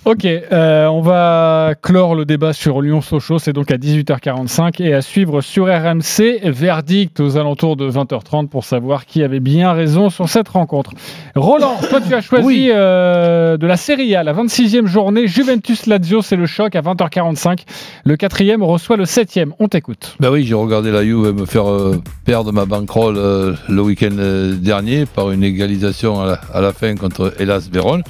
[0.08, 5.02] Ok, euh, on va clore le débat sur Lyon-Sochaux, c'est donc à 18h45 et à
[5.02, 10.30] suivre sur RMC, verdict aux alentours de 20h30 pour savoir qui avait bien raison sur
[10.30, 10.92] cette rencontre.
[11.36, 16.38] Roland, toi tu as choisi euh, de la Serie A, la 26e journée, Juventus-Lazio, c'est
[16.38, 17.66] le choc à 20h45.
[18.06, 20.16] Le quatrième reçoit le septième, on t'écoute.
[20.22, 24.16] Ben oui, j'ai regardé la Juve me faire euh, perdre ma bankroll euh, le week-end
[24.58, 28.04] dernier par une égalisation à la, à la fin contre Hélas Vérone.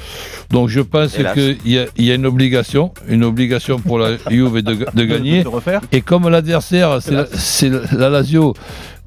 [0.51, 4.17] Donc je pense qu'il y, a- il y a une obligation, une obligation pour la
[4.30, 5.43] Juve de, de gagner.
[5.43, 8.54] De refaire Et comme l'adversaire, c'est la, Lazio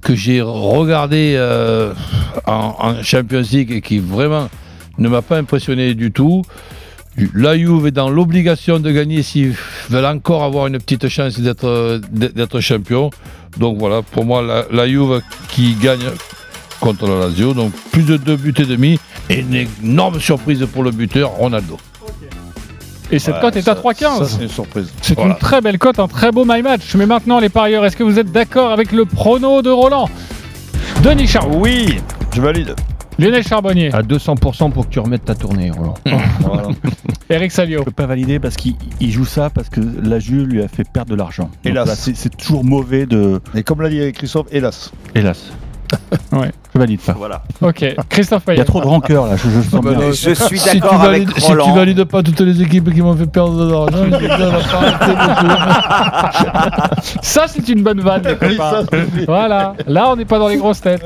[0.01, 1.93] que j'ai regardé euh,
[2.47, 4.49] en, en Champions League et qui vraiment
[4.99, 6.43] ne m'a pas impressionné du tout.
[7.35, 9.55] La Juve est dans l'obligation de gagner s'ils
[9.91, 13.11] veulent encore avoir une petite chance d'être champion.
[13.59, 16.07] Donc voilà, pour moi, la, la Juve qui gagne
[16.81, 17.53] contre la Lazio.
[17.53, 18.99] Donc plus de deux buts et demi.
[19.29, 21.77] Et une énorme surprise pour le buteur, Ronaldo.
[23.13, 24.19] Et cette Ouais, cote est à ça- 3,15.
[24.19, 24.93] Ça, c'est une surprise.
[25.03, 25.33] C'est Voilà.
[25.33, 26.95] une très belle cote, un très beau my match.
[26.95, 30.09] Mais maintenant les parieurs, est-ce que vous êtes d'accord avec le prono de Roland?
[31.03, 31.59] Denis Charbonnier.
[31.61, 32.01] Oui,
[32.35, 32.75] je valide.
[33.19, 33.93] Lionel Charbonnier.
[33.95, 35.95] À 200% pour que tu remettes ta tournée, Roland.
[36.41, 36.69] Voilà.
[37.29, 37.81] Eric Salio.
[37.81, 40.69] Je peux pas valider parce qu'il il joue ça parce que la Juve lui a
[40.69, 41.51] fait perdre de l'argent.
[41.65, 41.87] Hélas.
[41.87, 43.41] là, C'est c'est toujours mauvais de.
[43.55, 44.91] Et comme l'a dit Christophe, hélas.
[45.15, 45.53] Hélas.
[46.33, 46.53] Ouais.
[46.73, 47.13] Je valide pas.
[47.15, 47.43] Voilà.
[47.61, 48.61] Ok, Christophe Il y Payet.
[48.61, 50.13] a trop de rancœur là, je, je le sens bah bien.
[50.13, 51.75] Je suis Si d'accord avec valides, si tu Roland.
[51.75, 54.11] valides pas toutes les équipes qui m'ont fait perdre de l'argent, je
[54.71, 55.01] pas.
[57.23, 58.85] Ça, c'est une bonne vanne, les copains.
[59.27, 61.05] Voilà, là, on n'est pas dans les grosses têtes.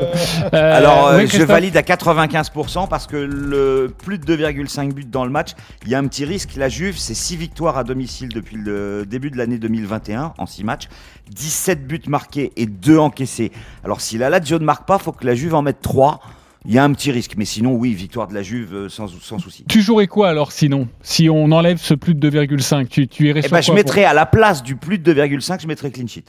[0.53, 5.07] Euh, Alors, euh, oui, je valide à 95% parce que le plus de 2,5 buts
[5.11, 5.53] dans le match,
[5.85, 6.51] il y a un petit risque.
[6.57, 10.65] La Juve, c'est 6 victoires à domicile depuis le début de l'année 2021 en 6
[10.65, 10.89] matchs,
[11.31, 13.53] 17 buts marqués et 2 encaissés.
[13.85, 16.21] Alors, si la Lazio ne marque pas, faut que la Juve en mette 3.
[16.67, 19.07] Il y a un petit risque, mais sinon, oui, victoire de la Juve euh, sans,
[19.09, 19.65] sans souci.
[19.69, 20.89] Tu jouerais quoi alors sinon?
[21.03, 24.05] Si on enlève ce plus de 2,5, tu, tu irais Eh sur ben, je mettrais
[24.05, 26.25] à la place du plus de 2,5, je mettrais clean sheet.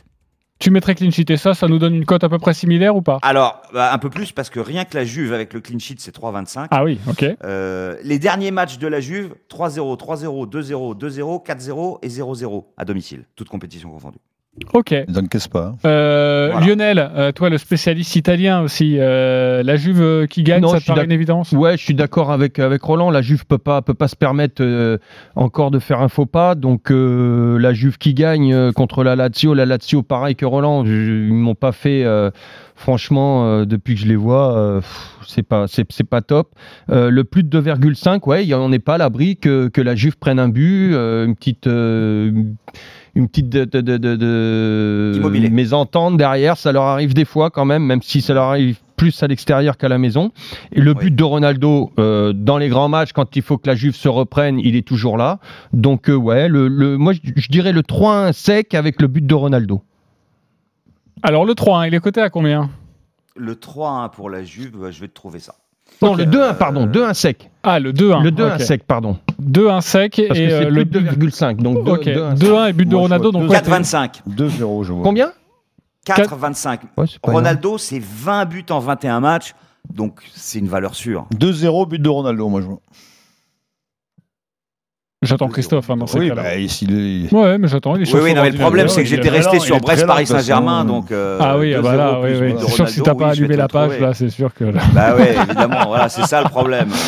[0.59, 2.95] Tu mettrais clean sheet et ça, ça nous donne une cote à peu près similaire
[2.95, 3.19] ou pas?
[3.21, 5.97] Alors, bah, un peu plus parce que rien que la Juve avec le clean sheet,
[5.99, 6.67] c'est 3,25.
[6.71, 7.25] Ah oui, ok.
[7.43, 12.85] Euh, les derniers matchs de la Juve, 3-0, 3-0, 2-0, 2-0, 4-0 et 0-0 à
[12.85, 14.19] domicile, toutes compétitions confondues.
[14.73, 14.91] Ok.
[14.91, 15.75] Ils n'encaissent pas.
[15.85, 16.65] Euh, Voilà.
[16.65, 20.85] Lionel, euh, toi le spécialiste italien aussi, euh, la Juve qui gagne, Non, ça te
[20.85, 21.51] paraît une évidence?
[21.51, 23.11] Ouais, je suis d'accord avec, avec Roland.
[23.11, 24.63] La Juve peut pas, peut pas se permettre
[25.35, 26.55] encore de faire un faux pas.
[26.55, 29.53] Donc, la Juve qui gagne contre la Lazio.
[29.53, 32.05] La Lazio, pareil que Roland, je- ils m'ont pas fait,
[32.75, 34.79] franchement, depuis que je les vois,
[35.27, 36.51] c'est pas, c'est, c'est pas top.
[36.89, 40.17] Le plus de 2,5, ouais, y- on n'est pas à l'abri que, que la Juve
[40.17, 41.67] prenne un but, une petite.
[43.15, 47.83] Une petite de, de, de, de- mésentente derrière, ça leur arrive des fois quand même,
[47.83, 50.31] même si ça leur arrive plus à l'extérieur qu'à la maison.
[50.71, 53.75] Et le but de Ronaldo euh, dans les grands matchs, quand il faut que la
[53.75, 55.39] Juve se reprenne, il est toujours là.
[55.73, 59.25] Donc euh, ouais, le, le- moi je, je dirais le 3-1 sec avec le but
[59.25, 59.81] de Ronaldo.
[61.23, 62.69] Alors le 3-1, il est coté à combien?
[63.37, 65.55] Le 3-1 pour la Juve, bah, je vais te trouver ça.
[66.01, 67.49] Non, le 2-1, pardon, 2-1 sec.
[67.63, 68.21] Ah, le 2-1.
[68.23, 68.61] Le 2-1 ok.
[68.61, 69.17] sec, pardon.
[69.41, 71.29] 2-1 sec Parce et que euh, le plus de but.
[71.29, 71.57] 2,5.
[71.61, 73.31] Donc deux- Ok, 2-1 2-1 et but de Ronaldo.
[73.31, 74.21] vois Donc deux- ouais, 4-25.
[74.27, 75.03] 2-0, je vois.
[75.03, 75.31] Combien?
[76.05, 76.79] 4-25.
[76.97, 79.53] Ouais, c'est pas Ronaldo, c'est 20 buts en 21 matchs,
[79.91, 81.25] donc c'est une valeur sûre.
[81.35, 82.79] 2-0, but de Ronaldo, moi je vois.
[85.25, 86.43] J'attends Christophe hein, dans ces Oui, cas-là.
[86.43, 87.37] bah.
[87.39, 87.93] Ouais, mais j'attends.
[87.93, 89.85] Oui, oui, non, mais le problème, c'est que j'étais est- resté sur il est très
[89.95, 90.87] Brest, lent, Paris de toute Saint-Germain, façon.
[90.87, 91.11] donc.
[91.11, 92.53] euh, Ah oui, ah 2-0 bah là, oui, oui.
[92.59, 94.65] C'est sûr que si t'as pas oui, allumé la page, là, c'est sûr que.
[94.93, 96.89] Bah ouais, évidemment, voilà, c'est ça le problème.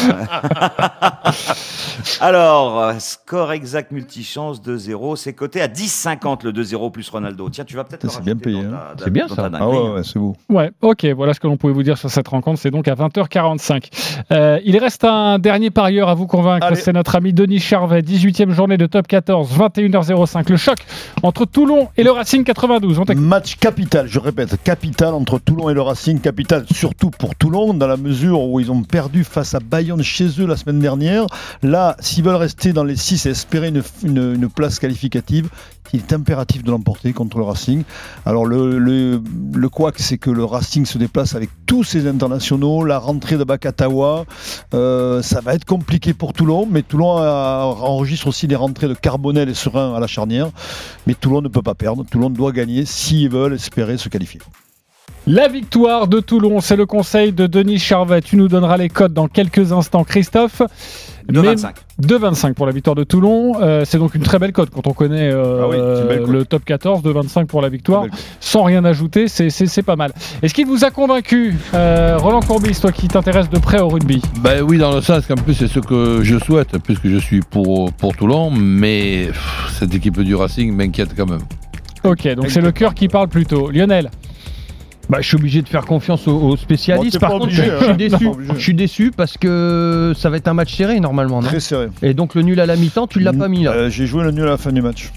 [2.22, 7.50] Alors, score exact multichance 2-0, c'est coté à 10,50 le 2-0 plus Ronaldo.
[7.50, 8.60] Tiens, tu vas peut-être C'est bien payé.
[8.60, 8.80] hein.
[8.98, 9.50] C'est bien, ça.
[9.54, 10.36] Ah ouais, ouais, c'est beau.
[10.50, 12.60] Ouais, ok, voilà ce que l'on pouvait vous dire sur cette rencontre.
[12.60, 13.90] C'est donc à 20h45.
[14.32, 16.68] Euh, il reste un dernier parieur à vous convaincre.
[16.76, 18.02] C'est notre ami Denis Charvet.
[18.02, 20.50] 18e journée de top 14, 21h05.
[20.50, 20.78] Le choc
[21.24, 23.00] entre Toulon et le Racing 92.
[23.00, 23.24] On t'écoute.
[23.24, 27.88] Match capital, je répète, capital entre Toulon et le Racing, capital surtout pour Toulon, dans
[27.88, 31.26] la mesure où ils ont perdu face à Bayonne chez eux la semaine dernière.
[31.64, 33.72] Là, s'ils veulent rester dans les 6 et espérer
[34.04, 35.50] une, place qualificative,
[35.94, 37.84] il est impératif de l'emporter contre le Racing.
[38.26, 39.22] Alors le, le,
[39.98, 44.26] c'est que le Racing se déplace avec tous ses internationaux, la rentrée de Bakatawa,
[44.74, 49.50] euh, ça va être compliqué pour Toulon, mais Toulon enregistre aussi des rentrées de Carbonel
[49.50, 50.50] et Serein à la charnière.
[51.06, 52.06] Mais Toulon ne peut pas perdre.
[52.10, 54.42] Toulon doit gagner s'ils veulent espérer se qualifier.
[55.30, 58.22] La victoire de Toulon, c'est le conseil de Denis Charvet.
[58.22, 60.62] Tu nous donneras les codes dans quelques instants, Christophe.
[61.32, 61.74] 2,25.
[62.02, 63.54] 2,25 pour la victoire de Toulon.
[63.62, 66.64] Euh, c'est donc une très belle cote quand on connaît euh, Ah oui, le top
[66.66, 68.06] 14, 2,25 pour la victoire.
[68.40, 70.14] Sans rien ajouter, c'est- c'est c'est pas mal.
[70.42, 74.22] Est-ce qu'il vous a convaincu, euh, Roland Courbis, toi qui t'intéresses de près au rugby?
[74.42, 77.42] Ben oui, dans le sens qu'en plus c'est ce que je souhaite, puisque je suis
[77.42, 81.42] pour, pour Toulon, mais pff, cette équipe du Racing m'inquiète quand même.
[82.04, 83.70] Ok, donc c'est le cœur qui parle plutôt.
[83.72, 84.10] Lionel?
[85.10, 87.16] Bah, je suis obligé de faire confiance aux, aux spécialistes.
[87.16, 87.84] Bon, Par contre, obligé, je, je hein.
[87.86, 88.28] suis déçu.
[88.56, 91.88] Je suis déçu parce que ça va être un match serré normalement, non Très serré.
[92.02, 93.72] Et donc le nul à la mi-temps, tu l'as pas mis là.
[93.72, 95.12] Euh, J'ai joué le nul à la fin du match.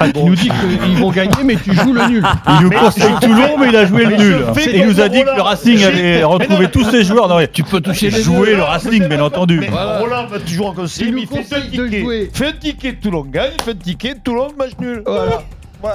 [0.00, 2.24] Ah, tu nous dis qu'ils vont gagner, mais tu joues le nul.
[2.48, 4.36] Il nous conseille Toulon, mais il a joué le nul.
[4.74, 5.42] il nous a dit que le.
[5.42, 7.28] Racing allait retrouver tous ses joueurs.
[7.28, 9.60] Non, mais Tu peux toucher les jouer le Racing, bien entendu.
[9.70, 12.00] Roland va toujours en conseiller, Il il fait conseille deux de tickets.
[12.04, 12.30] jouer.
[12.32, 15.02] Fais un ticket, Toulon gagne, fais un ticket, Toulon match nul.
[15.06, 15.42] Voilà.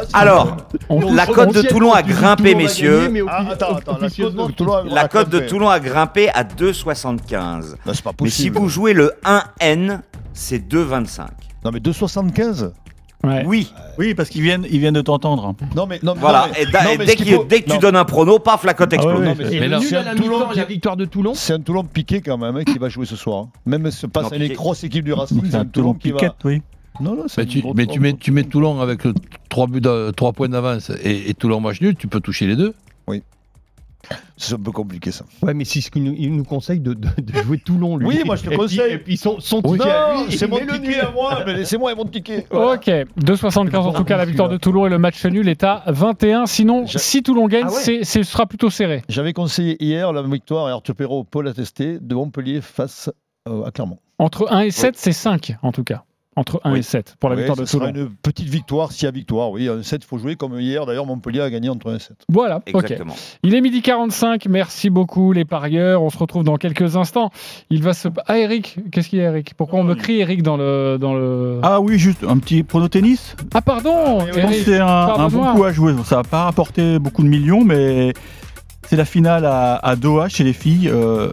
[0.07, 0.57] C'est Alors,
[0.89, 3.09] On- la cote de Toulon a grimpé, messieurs.
[3.29, 3.43] Ah,
[4.89, 7.75] la cote de Toulon, a grimpé à 2,75.
[7.85, 10.01] Non, c'est pas Mais si vous jouez le 1N,
[10.33, 11.27] c'est 2,25.
[11.63, 12.71] Non, mais 2,75
[13.23, 13.43] Ouais.
[13.47, 15.55] Oui, Oui, parce qu'ils viennent, ils viennent de t'entendre.
[15.75, 15.99] Non, mais.
[16.03, 16.41] Non, mais- voilà.
[16.47, 17.77] non, mais- Et, da- non, et mais dès, faut- que tu non.
[17.79, 19.37] donnes un prono, paf, la cote Ah ouais, explose.
[19.39, 19.45] mais
[19.81, 21.33] c'est à un la Toulon la victoire de Toulon.
[21.33, 23.47] C'est un Toulon piqué quand même hein, qui va jouer ce soir.
[23.65, 26.11] Même si c'est pas Non, c'est les grosses équipes du Racing, C'est un Toulon qui
[26.11, 26.17] va.
[26.19, 26.61] piquette, oui.
[27.01, 29.01] Non, non, c'est Mais tu, mais tu, mets, tu mets Toulon avec
[29.49, 32.55] 3 buts, de- trois points d'avance et, et Toulon match nul, tu peux toucher les
[32.55, 32.73] deux.
[34.37, 35.25] C'est un peu compliqué ça.
[35.41, 38.05] Ouais, mais c'est ce qu'il nous, il nous conseille de, de- de jouer Toulon, lui.
[38.05, 38.91] Oui, moi, je te Et puis- conseille.
[38.91, 39.79] Et puis son, son Oui.
[40.29, 42.45] c'est mon ticket à moi, mais laissez-moi et mon ticket.
[42.51, 42.73] Voilà.
[42.73, 45.83] Ok, 2,75 en tout cas la victoire de Toulon et le match nul est à
[45.87, 46.45] 21.
[46.45, 48.03] Sinon, Je- si Toulon gagne, Ah ouais.
[48.03, 49.01] ce sera plutôt serré.
[49.09, 53.09] J'avais conseillé hier la victoire, et Arthur Perrault, Paul attesté, de Montpellier face
[53.49, 53.97] euh, à Clermont.
[54.19, 56.03] Entre 1 et 7, c'est 5 en tout cas.
[56.37, 56.79] Entre 1 Oui.
[56.79, 58.05] et 7 pour la Oui, victoire ce de sera Toulon.
[58.07, 59.51] une petite victoire, s'il y a victoire.
[59.51, 60.85] Oui, un 7, il faut jouer comme hier.
[60.85, 62.11] D'ailleurs, Montpellier a gagné entre 1 et 7.
[62.27, 62.63] Voilà, ok.
[62.67, 63.15] Exactement.
[63.43, 66.03] Il est midi 45, merci beaucoup les parieurs.
[66.03, 67.29] On se retrouve dans quelques instants.
[67.69, 68.09] Il va se.
[68.27, 69.53] Ah, Eric, qu'est-ce qu'il y a, Eric?
[69.55, 70.97] Pourquoi on me crie Eric dans le.
[70.99, 71.59] Dans le...
[71.63, 73.35] Ah oui, juste un petit prono tennis.
[73.53, 75.93] Ah, pardon Je pense Eric, que c'est un, un bon coup à jouer.
[76.03, 78.11] Ça va pas rapporter beaucoup de millions, mais
[78.87, 80.89] c'est la finale à, à Doha chez les filles.
[80.89, 81.31] Euh,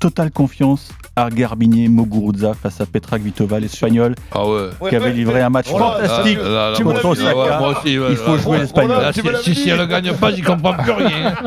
[0.00, 4.68] totale confiance à Garbinier Muguruza face à Petra Kvitova, l'Espagnol, Ah ouais.
[4.90, 6.38] qui avait livré un match fantastique.
[6.38, 9.12] Là, là, là, Tu moi contre aussi, ouais, moi Il faut là, jouer l'Espagnol.
[9.42, 11.34] Si, elle ne gagne pas, j'y comprends plus rien.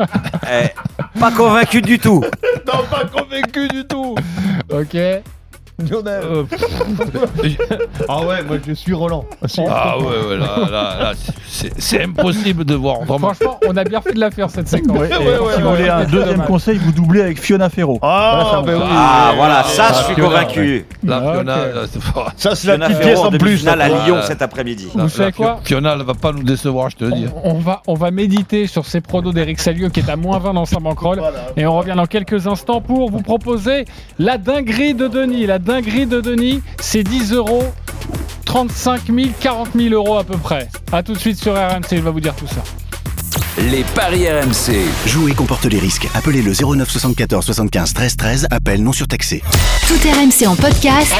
[0.52, 2.24] Eh, pas convaincu du tout.
[2.66, 4.16] Non, pas convaincu du tout.
[4.72, 4.96] Ok.
[5.88, 6.22] Lionel.
[6.24, 6.44] Euh,
[8.08, 9.24] ah ouais, moi je suis Roland.
[9.68, 11.12] Ah ouais, ouais, là, là, là,
[11.46, 12.98] c'est- impossible de voir.
[13.06, 14.98] Franchement, on a bien fait de la faire cette séquence.
[14.98, 17.98] Ouais, et ouais, ouais, si vous voulez un deuxième conseil, vous doublez avec Fiona Ferro.
[18.02, 18.72] Ah, oui.
[19.36, 20.86] Voilà, ça, je suis Fiona, convaincu.
[21.04, 21.82] La Fiona, là.
[22.36, 23.38] Ça, c'est la petite pièce en plus.
[23.38, 23.88] demi-finale à.
[23.88, 24.88] Lyon cet après-midi.
[24.94, 27.26] Vous savez quoi Fiona, elle va pas nous décevoir, je te le dis.
[27.44, 30.38] on, on va, on va méditer sur ces pronos d'Eric Salieu qui est à moins
[30.38, 31.18] 20 dans sa bankroll.
[31.18, 31.38] Voilà.
[31.56, 33.84] Et on revient dans quelques instants pour vous proposer
[34.18, 35.46] la dinguerie de Denis.
[35.46, 37.64] La dinguerie de Denis, c'est 10 euros,
[38.44, 40.68] 35 000, 40 000 euros à peu près.
[40.90, 42.62] A tout de suite sur RMC, il va vous dire tout ça.
[43.70, 44.74] Les paris RMC.
[45.06, 46.08] Jouer comporte les risques.
[46.14, 48.46] Appelez le 09 74 75 13 13.
[48.50, 49.42] Appel non surtaxé.
[49.86, 51.14] Tout RMC en podcast.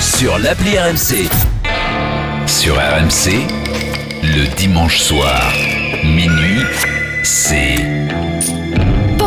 [0.00, 1.28] Sur l'appli RMC.
[2.46, 3.46] Sur RMC,
[4.22, 5.52] le dimanche soir,
[6.04, 6.62] minuit,
[7.22, 8.01] c'est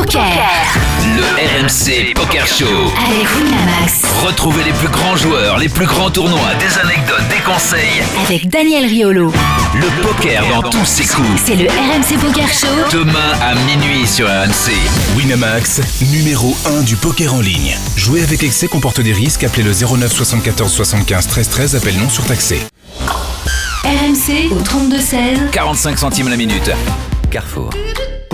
[0.06, 0.86] Poker
[1.16, 2.66] le RMC Poker Show.
[2.66, 4.01] avec Winamax.
[4.24, 8.03] Retrouvez les plus grands joueurs, les plus grands tournois, des anecdotes, des conseils.
[8.24, 9.34] Avec Daniel Riolo.
[9.74, 11.28] Le poker dans tous ses coups.
[11.43, 12.68] C'est le RMC Poker Show.
[12.91, 14.74] Demain à minuit sur RMC.
[15.18, 15.82] Winamax,
[16.12, 17.76] numéro 1 du poker en ligne.
[17.95, 19.43] Jouer avec excès comporte des risques.
[19.43, 21.76] Appelez le 09 74 75 13 13.
[21.78, 22.62] Appel non surtaxé.
[23.84, 25.18] RMC au 32 16.
[25.51, 26.70] 45 centimes la minute.
[27.32, 27.72] Carrefour.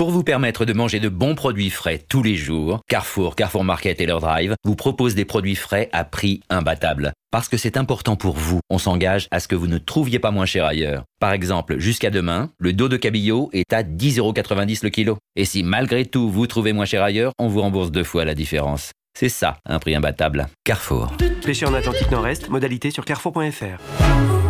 [0.02, 4.00] Pour vous permettre de manger de bons produits frais tous les jours, Carrefour, Carrefour Market
[4.00, 7.12] et leur drive vous proposent des produits frais à prix imbattable.
[7.30, 10.32] Parce que c'est important pour vous, on s'engage à ce que vous ne trouviez pas
[10.32, 11.04] moins cher ailleurs.
[11.20, 15.18] Par exemple, jusqu'à demain, le dos de cabillaud est à 10,90€ le kilo.
[15.36, 18.34] Et si malgré tout vous trouvez moins cher ailleurs, on vous rembourse deux fois la
[18.34, 18.90] différence.
[19.16, 20.48] C'est ça, un prix imbattable.
[20.64, 21.12] Carrefour.
[21.46, 24.41] Pêcher en Atlantique Nord-Est, modalité sur carrefour.fr.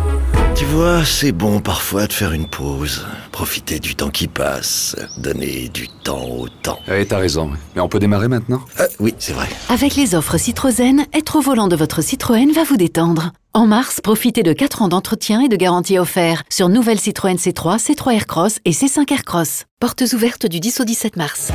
[0.63, 5.67] Tu vois, c'est bon parfois de faire une pause, profiter du temps qui passe, donner
[5.67, 6.79] du temps au temps.
[6.87, 7.51] Eh, t'as raison.
[7.75, 8.61] Mais on peut démarrer maintenant?
[8.79, 9.49] Euh, oui, c'est vrai.
[9.67, 13.33] Avec les offres Citroën, être au volant de votre Citroën va vous détendre.
[13.53, 17.77] En mars, profitez de 4 ans d'entretien et de garantie offerts sur nouvelle Citroën C3,
[17.77, 19.65] C3 Aircross et C5 Aircross.
[19.81, 21.51] Portes ouvertes du 10 au 17 mars.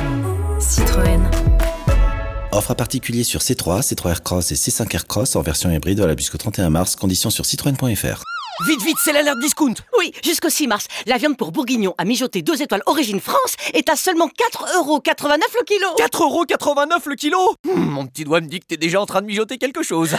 [0.59, 1.21] Citroën.
[2.51, 6.37] Offre à particulier sur C3, C3 Aircross et C5 Aircross en version hybride valable jusqu'au
[6.37, 6.95] 31 mars.
[6.95, 8.23] Conditions sur citroën.fr.
[8.67, 12.41] Vite, vite, c'est l'alerte discount Oui, jusqu'au 6 mars, la viande pour bourguignon à mijoter
[12.41, 18.05] 2 étoiles origine France est à seulement 4,89€ le kilo 4,89€ le kilo Hmm, Mon
[18.07, 20.15] petit doigt me dit que t'es déjà en train de mijoter quelque chose.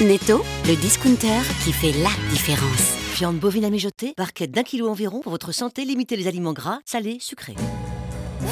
[0.00, 2.96] Netto, le discounter qui fait la différence.
[3.16, 6.78] Viande bovine à mijoter, barquette d'un kilo environ pour votre santé, limitez les aliments gras,
[6.86, 7.56] salés, sucrés.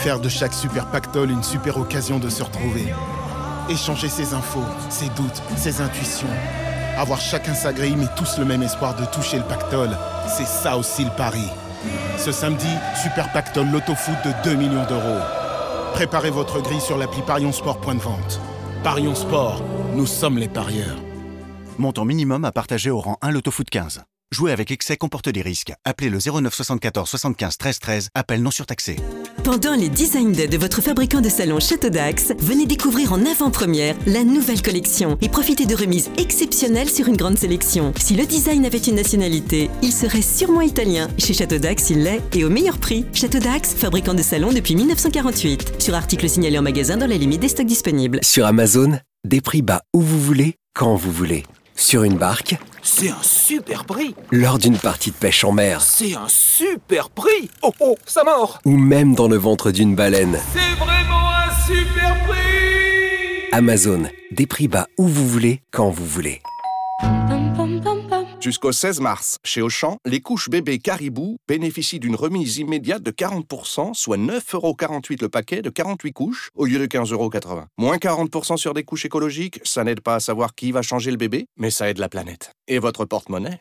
[0.03, 2.85] Faire de chaque super pactole une super occasion de se retrouver.
[3.71, 4.61] Échanger ses infos,
[4.91, 6.29] ses doutes, ses intuitions.
[7.01, 9.97] Avoir chacun sa grille mais tous le même espoir de toucher le pactole.
[10.29, 11.49] C'est ça aussi le pari.
[12.19, 12.69] Ce samedi,
[13.03, 15.23] super pactole loto-foot de 2 millions d'euros.
[15.95, 18.39] Préparez votre grille sur l'appli Parion Sport Point de vente.
[18.85, 19.63] Parion Sport,
[19.95, 20.99] nous sommes les parieurs.
[21.79, 24.03] Montant minimum à partager au rang 1 Loto Foot 15.
[24.33, 25.73] Jouer avec excès comporte des risques.
[25.85, 28.09] Appelez le 09 74 75 13 13.
[28.15, 28.95] Appel non surtaxé.
[29.43, 33.97] Pendant les Design Day de votre fabricant de salon Château d'Axe, venez découvrir en avant-première
[34.07, 37.93] la nouvelle collection et profitez de remises exceptionnelles sur une grande sélection.
[37.97, 41.09] Si le design avait une nationalité, il serait sûrement italien.
[41.19, 43.07] Chez Château d'Axe, il l'est et au meilleur prix.
[43.13, 45.83] Château d'Axe, fabricant de salons depuis 1948.
[45.83, 48.21] Sur article signalé en magasin dans la limite des stocks disponibles.
[48.23, 51.43] Sur Amazon, des prix bas où vous voulez, quand vous voulez.
[51.81, 54.15] Sur une barque, C'est un super prix.
[54.31, 57.51] Lors d'une partie de pêche en mer, C'est un super prix.
[57.63, 58.61] Oh oh, ça mord.
[58.67, 60.39] Ou même dans le ventre d'une baleine.
[60.53, 63.49] C'est vraiment un super prix.
[63.53, 66.43] Amazon, des prix bas où vous voulez, quand vous voulez.
[68.41, 73.93] Jusqu'au 16 mars, chez Auchan, les couches bébés Caribou bénéficient d'une remise immédiate de 40%,
[73.93, 77.65] soit 9,48€ le paquet de 48 couches au lieu de 15,80€.
[77.77, 81.19] Moins 40% sur des couches écologiques, ça n'aide pas à savoir qui va changer le
[81.19, 82.53] bébé, mais ça aide la planète.
[82.67, 83.61] Et votre porte-monnaie?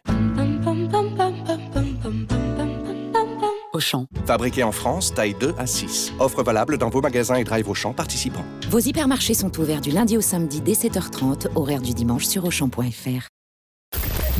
[3.74, 4.06] Auchan.
[4.26, 6.14] Fabriqué en France, taille 2 à 6.
[6.20, 8.46] Offre valable dans vos magasins et drive Auchan participants.
[8.70, 13.28] Vos hypermarchés sont ouverts du lundi au samedi dès 7h30, horaire du dimanche sur Auchan.fr.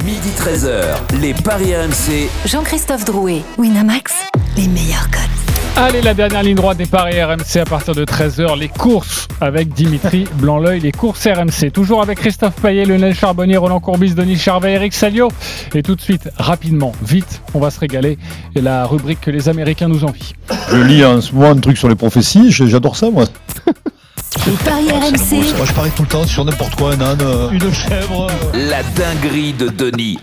[0.06, 2.30] Midi 13h, les Paris RMC.
[2.46, 4.14] Jean-Christophe Drouet, Winamax,
[4.56, 5.40] les meilleurs codes.
[5.76, 9.70] Allez, la dernière ligne droite des paris RMC à partir de 13h, les courses avec
[9.70, 11.72] Dimitri Blanc-L'œil, les courses RMC.
[11.72, 15.30] Toujours avec Christophe Payet, Lionel Charbonnier, Roland Courbis, Denis Charvet, Eric Salio.
[15.74, 18.18] Et tout de suite, rapidement, vite, on va se régaler.
[18.56, 20.34] Et la rubrique que les Américains nous envient.
[20.72, 23.26] Je lis en ce moment un truc sur les prophéties, j'adore ça moi.
[24.50, 27.52] Les paris RMC, Moi je parie tout le temps sur n'importe quoi, un âne, euh,
[27.52, 28.26] une chèvre.
[28.56, 30.18] La dinguerie de Denis.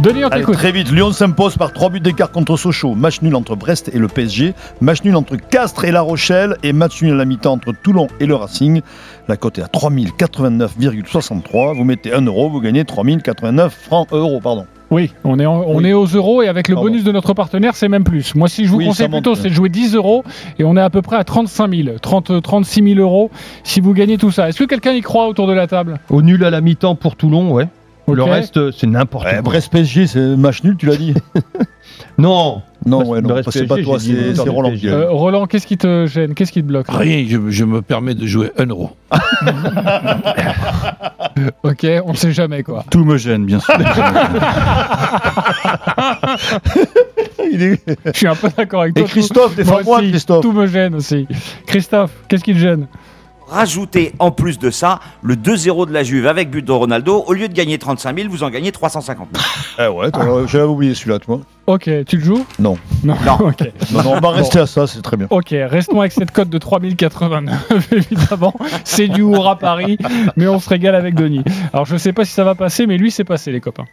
[0.00, 0.56] Denis, on Allez, t'écoute.
[0.56, 2.94] très vite, Lyon s'impose par 3 buts d'écart contre Sochaux.
[2.94, 4.52] Match nul entre Brest et le PSG.
[4.82, 6.58] Match nul entre Castres et La Rochelle.
[6.62, 8.82] Et match nul à la mi-temps entre Toulon et le Racing.
[9.28, 11.74] La cote est à 3089,63.
[11.74, 14.40] Vous mettez 1 euro, vous gagnez 3089 francs euros.
[14.42, 14.66] Pardon.
[14.90, 15.86] Oui, on est, en- on Oui.
[15.86, 18.34] est aux euros et avec le bonus de notre partenaire, c'est même plus.
[18.34, 20.24] Moi, si je vous Oui, conseille plutôt, c'est de jouer 10 euros
[20.58, 23.30] et on est à peu près à 35 000, 30, 36 000 euros
[23.62, 24.48] si vous gagnez tout ça.
[24.48, 26.00] Est-ce que quelqu'un y croit autour de la table?
[26.10, 27.68] Au nul à la mi-temps pour Toulon, ouais.
[28.12, 29.42] Le reste, c'est n'importe Ouais, quoi.
[29.42, 31.14] Brest PSG, c'est match nul, tu l'as dit
[32.18, 32.62] Non.
[32.86, 34.12] Non, ouais, non, Brest c'est pas toi, c'est
[34.48, 34.72] Roland.
[34.84, 36.34] Euh, Roland, qu'est-ce qui te gêne?
[36.34, 36.86] Qu'est-ce qui te bloque?
[36.88, 38.90] Rien, je, je me permets de jouer 1 euro.
[41.62, 42.84] Ok, on ne sait jamais quoi.
[42.90, 43.72] Tout me gêne, bien sûr.
[47.38, 49.04] Est- Je suis un peu d'accord avec toi.
[49.04, 50.42] Et Christophe, défends-moi, aussi, Christophe.
[50.42, 51.26] Tout me gêne aussi.
[51.66, 52.86] Christophe, qu'est-ce qui te gêne?
[53.50, 57.24] Rajoutez en plus de ça le 2-0 de la Juve avec but de Ronaldo.
[57.26, 59.44] Au lieu de gagner 35 000, vous en gagnez 350 000.
[59.76, 61.40] Ah ouais, toi, j'avais oublié celui-là, toi.
[61.66, 62.46] Ok, tu le joues?
[62.60, 62.78] Non.
[63.02, 63.16] Non.
[63.40, 63.72] ok.
[63.92, 65.26] Non, non, on va rester à ça, c'est très bien.
[65.30, 68.54] Ok, restons avec cette cote de 3089, évidemment.
[68.84, 69.98] C'est du Houra Paris,
[70.36, 71.42] mais on se régale avec Denis.
[71.72, 73.86] Alors je sais pas si ça va passer, mais lui c'est passé les copains.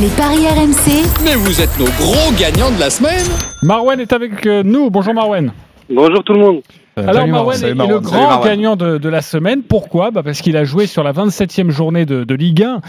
[0.00, 3.24] les paris RMC, Mais vous êtes nos gros gagnants de la semaine
[3.62, 4.90] Marwen est avec euh, nous.
[4.90, 5.52] Bonjour Marwen.
[5.88, 6.62] Bonjour tout le monde.
[7.08, 9.62] Alors Salut, Marwan est le grand gagnant de, de la semaine.
[9.62, 10.10] Pourquoi?
[10.10, 12.80] Bah Parce qu'il a joué sur la 27e journée de, de Ligue 1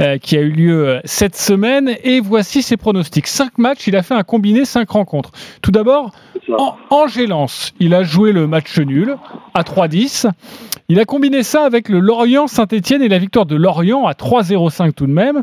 [0.00, 1.90] euh, qui a eu lieu euh, cette semaine.
[2.04, 3.26] Et voici ses pronostics.
[3.26, 5.30] 5 matchs, il a fait un combiné 5 rencontres.
[5.62, 6.12] Tout d'abord,
[6.56, 9.16] en Angers-Lens, il a joué le match nul
[9.54, 10.30] à 3-10.
[10.88, 15.06] Il a combiné ça avec le Lorient-Saint-Etienne et la victoire de Lorient à 3-0-5 tout
[15.06, 15.42] de même.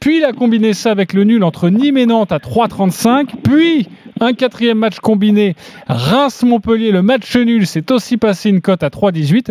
[0.00, 3.28] Puis il a combiné ça avec le nul entre Nîmes et Nantes à 3-35.
[3.42, 3.88] Puis
[4.20, 5.56] un quatrième match combiné,
[5.88, 9.50] Reims-Montpellier, le match nul, c'est aussi passé une cote à 3-18.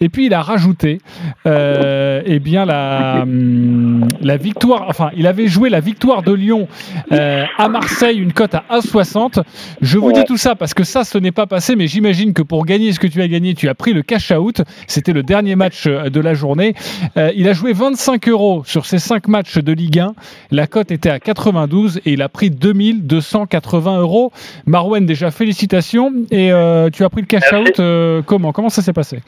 [0.00, 1.00] Et puis il a rajouté
[1.46, 6.68] euh, eh bien la, hum, la victoire, enfin il avait joué la victoire de Lyon
[7.12, 9.42] euh, à Marseille, une cote à 1,60.
[9.80, 12.42] Je vous dis tout ça parce que ça, ce n'est pas passé, mais j'imagine que
[12.42, 14.62] pour gagner ce que tu as gagné, tu as pris le cash out.
[14.86, 16.74] C'était le dernier match euh, de la journée.
[17.16, 20.14] Euh, il a joué 25 euros sur ces 5 matchs de Ligue 1.
[20.50, 24.32] La cote était à 92 et il a pris 2280 euros.
[24.66, 26.12] Marouane, déjà félicitations.
[26.30, 29.18] Et euh, tu as pris le cash out euh, comment Comment ça s'est passé?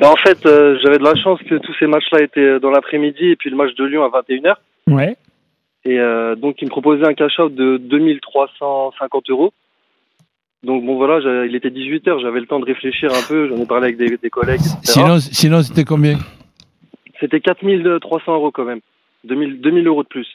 [0.00, 3.30] Ben, en fait, euh, j'avais de la chance que tous ces matchs-là étaient dans l'après-midi
[3.30, 4.54] et puis le match de Lyon à 21h.
[4.88, 5.16] Ouais.
[5.84, 9.52] Et euh, donc, il me proposait un cash-out de 2350 euros.
[10.62, 13.66] Donc, bon, voilà, il était 18h, j'avais le temps de réfléchir un peu, j'en ai
[13.66, 14.78] parlé avec des, des collègues, etc.
[14.82, 16.16] Sinon, sinon c'était combien?
[17.20, 18.80] C'était 4300 euros quand même.
[19.24, 20.26] 2000, 2000 euros de plus.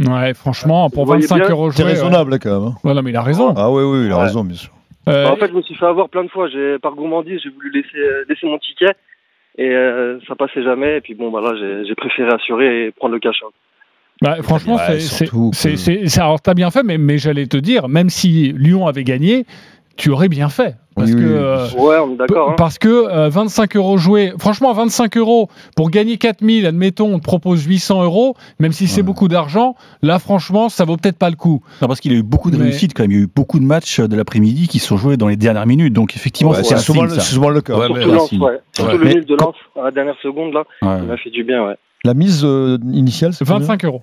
[0.00, 2.68] Ouais, franchement, pour Vous voyez 25 bien euros C'est raisonnable quand même.
[2.70, 2.74] hein.
[2.84, 2.94] ouais.
[2.94, 3.54] Non, mais il a raison.
[3.56, 4.22] Ah oui, oui, il a Ouais.
[4.24, 4.72] raison, bien sûr.
[5.08, 6.48] Euh, Bah, en fait, je me suis fait avoir plein de fois.
[6.48, 8.92] J'ai, par gourmandise, j'ai voulu laisser, euh, laisser mon ticket
[9.58, 10.96] et euh, ça passait jamais.
[10.96, 13.52] Et puis bon, bah là, j'ai, j'ai préféré assurer et prendre le cash-out.
[14.22, 15.24] Bah, franchement, Ouais, c'est- c'est.
[15.26, 18.52] surtout c'est- c'est- c'est- Alors, t'as bien fait, mais, mais j'allais te dire, même si
[18.56, 19.44] Lyon avait gagné,
[19.96, 20.74] tu aurais bien fait.
[20.94, 21.16] Parce que.
[21.20, 22.50] euh, Ouais, on est d'accord.
[22.50, 22.54] hein.
[22.56, 27.24] Parce que euh, 25 euros joués, franchement, 25 euros pour gagner 4000, admettons, on te
[27.24, 31.36] propose 800 euros, même si c'est beaucoup d'argent, là, franchement, ça vaut peut-être pas le
[31.36, 31.62] coup.
[31.82, 33.10] Non, parce qu'il a eu beaucoup de Mais- réussites quand même.
[33.10, 35.66] Il y a eu beaucoup de matchs de l'après-midi qui sont joués dans les dernières
[35.66, 35.92] minutes.
[35.92, 37.20] Donc effectivement, Ouais, c'est souvent ça.
[37.20, 37.76] souvent le cas.
[37.76, 38.60] Ouais, Surtout ouais.
[38.72, 38.98] Surtout Ouais.
[38.98, 40.98] le nul de Lens à la dernière seconde, là, Ouais.
[41.02, 41.74] il m'a fait du bien, ouais.
[42.04, 43.60] La mise euh, initiale, c'est combien?
[43.60, 44.02] 25 euros.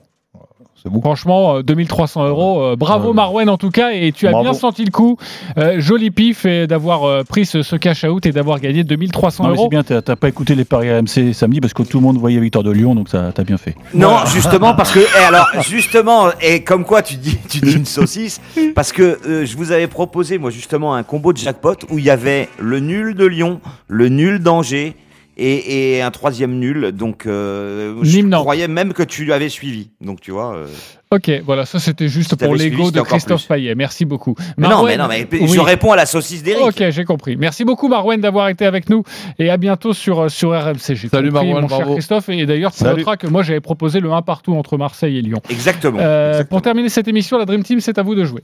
[0.86, 1.02] Beaucoup.
[1.08, 2.62] Franchement, euh, 2300 euros.
[2.62, 4.44] euh, bravo Marwen en tout cas, et tu as Bravo.
[4.46, 5.18] bien senti le coup.
[5.58, 9.50] Euh, joli pif d'avoir euh, pris ce, ce cash out et d'avoir gagné 2300 Non,
[9.50, 9.70] mais c'est euros.
[9.70, 12.64] bien, t'as pas écouté les paris RMC samedi parce que tout le monde voyait Victor
[12.64, 13.76] de Lyon, donc ça t'as bien fait.
[13.94, 17.86] Non, justement parce que et alors justement et comme quoi tu dis tu dis une
[17.86, 18.40] saucisse
[18.76, 22.06] parce que euh, je vous avais proposé moi justement un combo de jackpot où il
[22.06, 24.96] y avait le nul de Lyon, le nul d'Angers
[25.42, 30.22] et, et un troisième nul donc euh, je croyais même que tu l'avais suivi donc
[30.22, 30.68] tu vois euh,
[31.14, 33.46] Ok, voilà, ça c'était juste pour l'ego de Christophe.
[33.46, 33.76] Payet.
[33.76, 34.34] Merci beaucoup.
[34.58, 35.50] Mais non, mais non, mais Oui.
[35.54, 36.64] je réponds à la saucisse d'Eric.
[36.64, 37.36] Ok, j'ai compris.
[37.36, 39.04] Merci beaucoup Marouane d'avoir été avec nous
[39.38, 40.80] et à bientôt sur, sur RMC.
[40.80, 41.86] Salut, compris, Marouane, mon cher.
[41.92, 42.30] Christophe.
[42.30, 45.42] Et d'ailleurs, tu noteras que moi j'avais proposé le 1 partout entre Marseille et Lyon.
[45.50, 45.98] Exactement.
[46.00, 48.44] Euh, Pour terminer cette émission, la Dream Team, c'est à vous de jouer.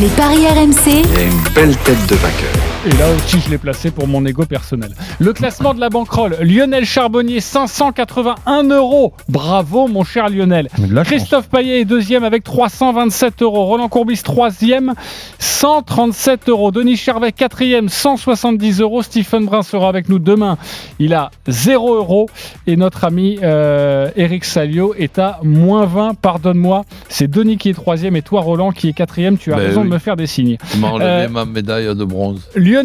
[0.00, 2.67] Les paris RMC, Il y a une belle tête de vainqueur.
[2.86, 4.90] Et là aussi, je l'ai placé pour mon ego personnel.
[5.18, 9.12] Le classement de la banquerolle, Lionel Charbonnier, 581 euros.
[9.28, 10.68] Bravo, mon cher Lionel.
[11.04, 13.64] Christophe Payet est deuxième avec 327 euros.
[13.66, 14.94] Roland Courbis, troisième,
[15.40, 16.70] 137 euros.
[16.70, 19.02] Denis Charvet, quatrième, 170 euros.
[19.02, 20.56] Stephen Brun sera avec nous demain.
[21.00, 22.26] Il a 0 euros.
[22.68, 26.14] Et notre ami euh, Eric Salio est à moins 20.
[26.14, 26.84] Pardonne-moi.
[27.08, 29.36] C'est Denis qui est troisième et toi, Roland, qui est quatrième.
[29.36, 29.88] Tu as Ben raison oui.
[29.88, 30.58] de me faire des signes.
[30.70, 32.48] Tu m'as enlevé Euh, ma médaille de bronze.
[32.54, 32.77] Lionel,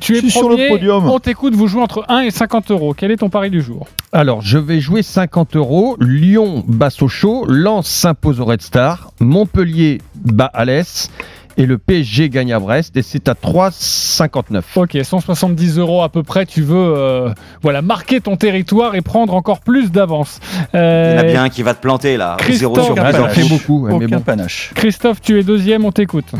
[0.00, 0.68] tu es Je suis sur le premier.
[0.68, 1.08] podium.
[1.08, 2.94] On t'écoute, vous jouez entre 1 et 50 euros.
[2.94, 3.86] Quel est ton pari du jour?
[4.12, 5.96] Alors, je vais jouer 50 euros.
[6.00, 11.10] Lyon bat Sochaux, Lens s'impose au Red Star, Montpellier bat Alès
[11.56, 14.62] et le PSG gagne à Brest et c'est à 3,59.
[14.76, 16.46] Ok, 170 euros à peu près.
[16.46, 17.30] Tu veux euh,
[17.62, 20.38] voilà, marquer ton territoire et prendre encore plus d'avance.
[20.72, 22.36] Il y en a Euh, bien un qui va te planter là.
[22.38, 22.74] Christophe.
[22.76, 23.16] 0 sur Aucun 10.
[23.16, 23.34] panache.
[23.34, 24.22] fait beaucoup, ouais, mais Aucun bon.
[24.22, 24.70] panache.
[24.74, 26.32] Christophe, tu es deuxième, on t'écoute.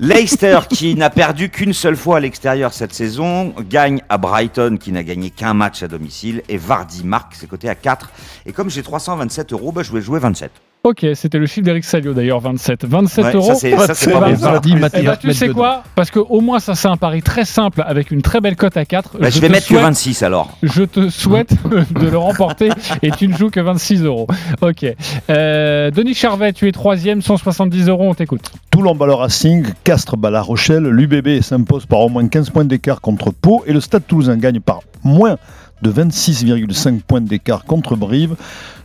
[0.00, 4.92] Leicester, qui n'a perdu qu'une seule fois à l'extérieur cette saison, gagne à Brighton, qui
[4.92, 8.10] n'a gagné qu'un match à domicile, et Vardy marque ses côtés à 4.
[8.46, 10.52] Et comme j'ai 327 euros, bah, je vais jouer 27.
[10.88, 12.86] Ok, c'était le chiffre d'Eric Salio d'ailleurs, 27.
[12.86, 13.46] 27 Ouais, euros.
[13.48, 15.58] ça, c'est- ça, c'est pas bon, eh ben, tu sais dedans.
[15.58, 15.82] quoi?
[15.94, 18.76] Parce que au moins ça c'est un pari très simple avec une très belle cote
[18.78, 19.18] à 4.
[19.20, 20.56] Bah, je vais mettre que souhaite- 26 alors.
[20.62, 21.50] Je te souhaite
[21.94, 22.70] de le remporter
[23.02, 24.26] et tu ne joues que 26 euros.
[24.62, 24.86] Ok.
[25.28, 28.50] Euh, Denis Charvet, tu es troisième, 170 euros, on t'écoute.
[28.70, 32.64] Toulon bat le Racing, Castres bat La Rochelle, l'UBB s'impose par au moins 15 points
[32.64, 35.36] d'écart contre Pau et le Stade Toulousain gagne par moins
[35.82, 38.34] de 26,5 points d'écart contre Brive.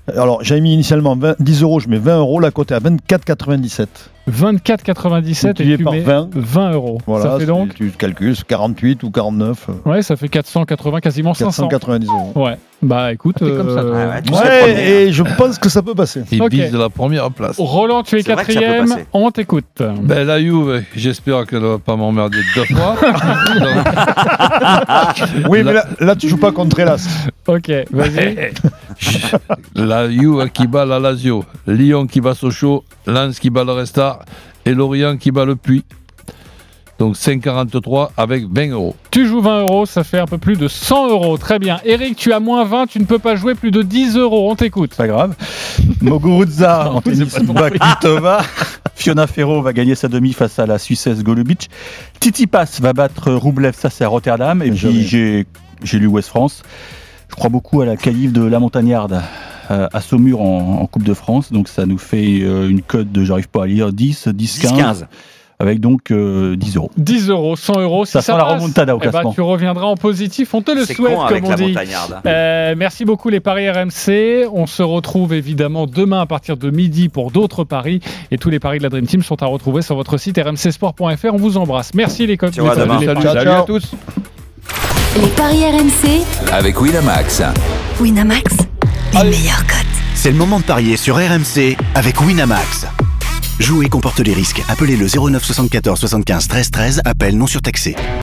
[0.07, 2.79] Alors, j'avais mis initialement 20 10 euros, je mets 20 euros, la cote est à
[2.79, 3.87] 24,97.
[4.32, 6.30] 24,97 et tu par mets 20.
[6.34, 6.97] 20 euros.
[7.05, 9.67] Voilà, ça fait donc tu calcules, c'est 48 ou 49.
[9.69, 11.67] euh, Ouais, ça fait 480, quasiment 500.
[11.67, 12.32] 490 euros.
[12.36, 12.57] Ouais.
[12.82, 13.39] Bah écoute.
[13.39, 16.24] comme ça, euh, Ah ouais, et je pense que ça peut passer.
[16.32, 16.51] Il Ok.
[16.51, 17.55] vise la première place.
[17.57, 18.88] Roland, tu es quatrième.
[19.13, 19.65] On t'écoute.
[20.01, 22.95] Ben, la Juve, j'espère qu'elle ne va pas m'emmerder deux fois.
[23.59, 23.88] Donc,
[25.49, 27.07] Oui, mais là, là, tu joues pas contre Elas.
[27.47, 28.51] Ok, vas-y.
[29.76, 33.71] la Juve qui bat la Lazio, Lyon qui bat Sochaux, Lens qui bat le
[34.66, 35.84] Et Lorient qui bat le Puy.
[36.99, 38.95] Donc 5,43 avec 20 euros.
[39.11, 41.38] Tu joues 20 euros, ça fait un peu plus de 100 euros.
[41.38, 41.80] Très bien.
[41.84, 44.49] Eric, tu as moins 20, tu ne peux pas jouer plus de 10 euros.
[44.51, 44.95] On t'écoute.
[44.95, 45.36] Pas grave.
[46.01, 48.43] Moguruza en tennis Bakitova.
[48.95, 51.70] Fiona Ferro va gagner sa demi face à la Suissesse Golubic.
[52.20, 54.61] Titi Pass va battre Roublev, ça c'est à Rotterdam.
[54.61, 55.45] Et puis j'ai
[55.84, 56.64] j'ai lu West France.
[57.34, 59.19] Je crois beaucoup à la qualif de la Montagnarde
[59.71, 61.51] euh, à Saumur en, en Coupe de France.
[61.51, 65.01] Donc ça nous fait euh, une cote de, j'arrive pas à lire, 10, 10, 15.
[65.01, 65.05] 10-15.
[65.57, 66.91] Avec donc euh, 10 euros.
[66.95, 68.05] 10 euros, 100 euros.
[68.05, 69.34] Si Ça ça, sent la remontada au eh ben, classement.
[69.34, 70.53] tu reviendras en positif.
[70.53, 71.75] On te le souhaite, con comme on la dit.
[72.27, 74.47] Euh, merci beaucoup les paris RMC.
[74.53, 77.99] On se retrouve évidemment demain à partir de midi pour d'autres paris.
[78.29, 81.34] Et tous les paris de la Dream Team sont à retrouver sur votre site rmcsport.fr.
[81.34, 81.95] On vous embrasse.
[81.95, 82.75] Merci les copains.
[82.75, 83.95] Salut, salut à tous.
[85.16, 87.41] Les paris RMC, Avec Winamax.
[87.99, 88.43] Winamax,
[89.14, 89.86] les meilleurs cotes.
[90.16, 92.88] C'est le moment de parier sur RMC avec Winamax.
[93.59, 94.64] Jouer comporte les risques.
[94.68, 97.01] Appelez le 09 74 75 13 13.
[97.05, 97.95] Appel non surtaxé.